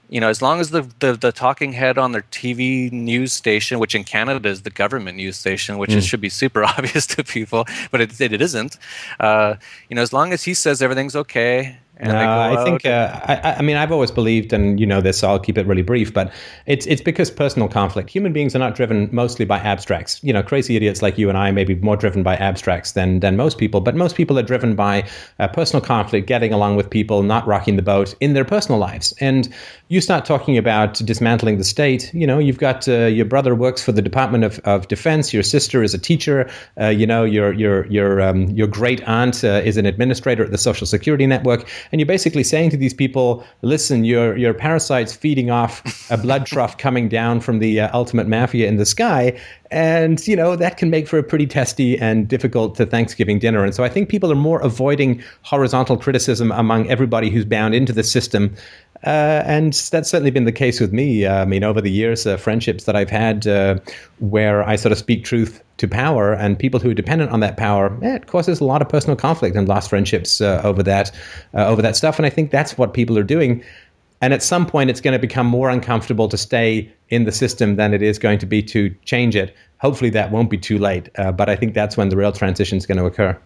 [0.09, 3.79] you know, as long as the, the, the, talking head on their TV news station,
[3.79, 6.01] which in Canada is the government news station, which mm.
[6.01, 8.77] should be super obvious to people, but it, it isn't.
[9.19, 9.55] Uh,
[9.89, 13.61] you know, as long as he says everything's okay no, I think uh, I, I,
[13.61, 16.13] mean I've always believed, and you know this, so I'll keep it really brief.
[16.13, 16.31] But
[16.65, 18.09] it's it's because personal conflict.
[18.09, 20.23] Human beings are not driven mostly by abstracts.
[20.23, 23.19] You know, crazy idiots like you and I may be more driven by abstracts than
[23.19, 23.81] than most people.
[23.81, 25.07] But most people are driven by
[25.39, 29.13] uh, personal conflict, getting along with people, not rocking the boat in their personal lives.
[29.19, 29.53] And
[29.89, 32.13] you start talking about dismantling the state.
[32.13, 35.33] You know, you've got uh, your brother works for the Department of, of Defense.
[35.33, 36.49] Your sister is a teacher.
[36.79, 40.51] Uh, you know, your your your um, your great aunt uh, is an administrator at
[40.51, 45.15] the Social Security Network and you're basically saying to these people, listen, your your parasites
[45.15, 49.39] feeding off a blood trough coming down from the uh, ultimate mafia in the sky,
[49.69, 53.63] and you know that can make for a pretty testy and difficult to Thanksgiving dinner.
[53.63, 57.93] And so I think people are more avoiding horizontal criticism among everybody who's bound into
[57.93, 58.55] the system
[59.05, 61.25] uh, and that's certainly been the case with me.
[61.25, 63.79] Uh, I mean, over the years, uh, friendships that I've had uh,
[64.19, 67.57] where I sort of speak truth to power, and people who are dependent on that
[67.57, 71.11] power, eh, it causes a lot of personal conflict and lost friendships uh, over that
[71.53, 72.17] uh, over that stuff.
[72.17, 73.63] And I think that's what people are doing.
[74.21, 77.75] And at some point, it's going to become more uncomfortable to stay in the system
[77.75, 79.53] than it is going to be to change it.
[79.79, 81.09] Hopefully, that won't be too late.
[81.15, 83.37] but I think that's when the real transition is going to occur.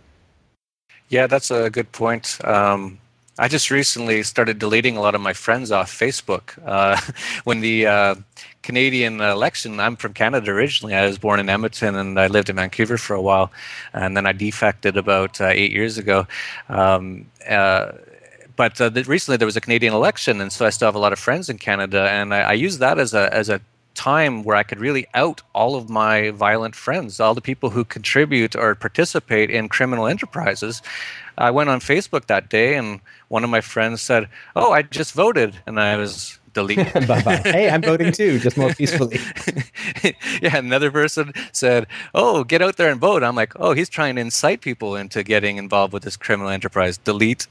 [1.09, 2.37] Yeah, that's a good point.
[2.43, 2.99] Um,
[3.39, 6.57] I just recently started deleting a lot of my friends off Facebook.
[6.65, 6.99] Uh,
[7.43, 8.15] when the uh,
[8.63, 10.95] Canadian election, I'm from Canada originally.
[10.95, 13.51] I was born in Edmonton and I lived in Vancouver for a while.
[13.93, 16.25] And then I defected about uh, eight years ago.
[16.67, 17.91] Um, uh,
[18.55, 20.99] but uh, the, recently there was a Canadian election, and so I still have a
[20.99, 22.09] lot of friends in Canada.
[22.09, 23.61] And I, I use that as a, as a
[23.93, 27.83] time where I could really out all of my violent friends, all the people who
[27.83, 30.81] contribute or participate in criminal enterprises.
[31.37, 35.13] I went on Facebook that day and one of my friends said, "Oh, I just
[35.13, 36.79] voted," and I was delete.
[37.57, 39.19] Hey, I'm voting too, just more peacefully.
[40.41, 44.15] yeah, another person said, "Oh, get out there and vote." I'm like, "Oh, he's trying
[44.15, 47.47] to incite people into getting involved with this criminal enterprise." Delete,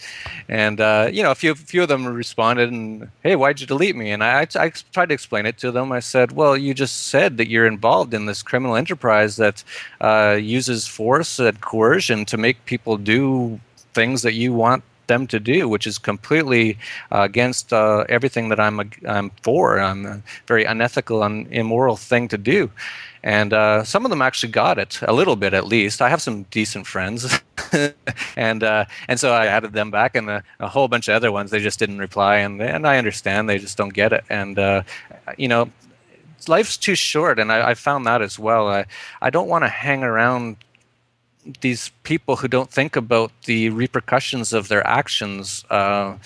[0.49, 3.97] and uh, you know, a few few of them responded and, "Hey, why'd you delete
[3.97, 5.93] me?" And I, I, I tried to explain it to them.
[5.93, 9.63] I said, "Well, you just said that you're involved in this criminal enterprise that
[10.01, 13.61] uh, uses force and coercion to make people do
[13.97, 16.79] things that you want them to do, which is completely
[17.13, 18.77] uh, against uh, everything that I'm,
[19.07, 19.81] I'm for.
[19.81, 22.71] I'm a very unethical and immoral thing to do.
[23.23, 26.01] And uh, some of them actually got it a little bit, at least.
[26.01, 27.41] I have some decent friends,
[28.37, 31.33] and uh, and so I added them back, and a, a, whole bunch of other
[31.33, 34.57] ones they just didn't reply, and and I understand they just don't get it, and
[34.59, 34.83] uh,
[35.37, 35.71] you know
[36.49, 38.85] life's too short and I, I, found that as well i,
[39.21, 40.57] I don't want to hang around
[41.61, 45.65] these people who don't think about the repercussions of their actions.
[45.71, 46.17] Uh,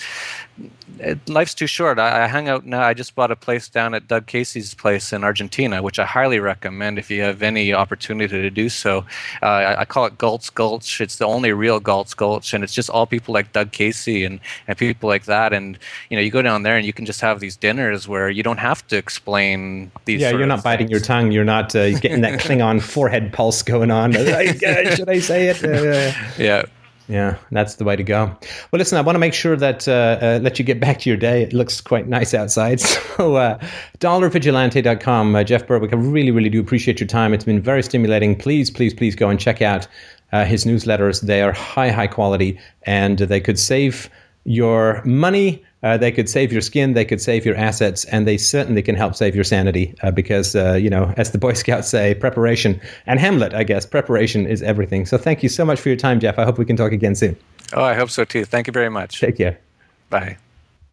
[0.98, 1.98] it, life's too short.
[1.98, 2.82] I, I, hang out now.
[2.82, 6.40] I just bought a place down at Doug Casey's place in Argentina, which I highly
[6.40, 9.04] recommend if you have any opportunity to do so.
[9.42, 11.00] Uh, I, I, call it Galt's Gulch.
[11.00, 14.40] It's the only real Galt's Gulch, and it's just all people like Doug Casey and,
[14.66, 15.52] and people like that.
[15.52, 15.78] And
[16.08, 18.42] you know, you go down there and you can just have these dinners where you
[18.42, 20.20] don't have to explain these.
[20.20, 21.32] Yeah, you're not biting your tongue.
[21.32, 24.12] You're not uh, getting that Klingon forehead pulse going on.
[24.12, 25.64] Should I say it?
[25.64, 26.64] Uh, yeah.
[27.10, 28.26] Yeah, that's the way to go.
[28.70, 31.10] Well, listen, I want to make sure that uh, uh, let you get back to
[31.10, 31.42] your day.
[31.42, 32.80] It looks quite nice outside.
[33.20, 33.58] So, uh,
[33.98, 35.34] dollarvigilante.com.
[35.36, 37.34] Uh, Jeff Berwick, I really, really do appreciate your time.
[37.34, 38.34] It's been very stimulating.
[38.34, 39.86] Please, please, please go and check out
[40.32, 41.20] uh, his newsletters.
[41.20, 44.08] They are high, high quality, and they could save
[44.44, 48.36] your money uh, they could save your skin, they could save your assets, and they
[48.36, 51.88] certainly can help save your sanity uh, because, uh, you know, as the Boy Scouts
[51.88, 55.06] say, preparation, and Hamlet, I guess, preparation is everything.
[55.06, 56.38] So thank you so much for your time, Jeff.
[56.38, 57.36] I hope we can talk again soon.
[57.72, 58.44] Oh, I hope so too.
[58.44, 59.20] Thank you very much.
[59.20, 59.58] Take care.
[60.10, 60.36] Bye.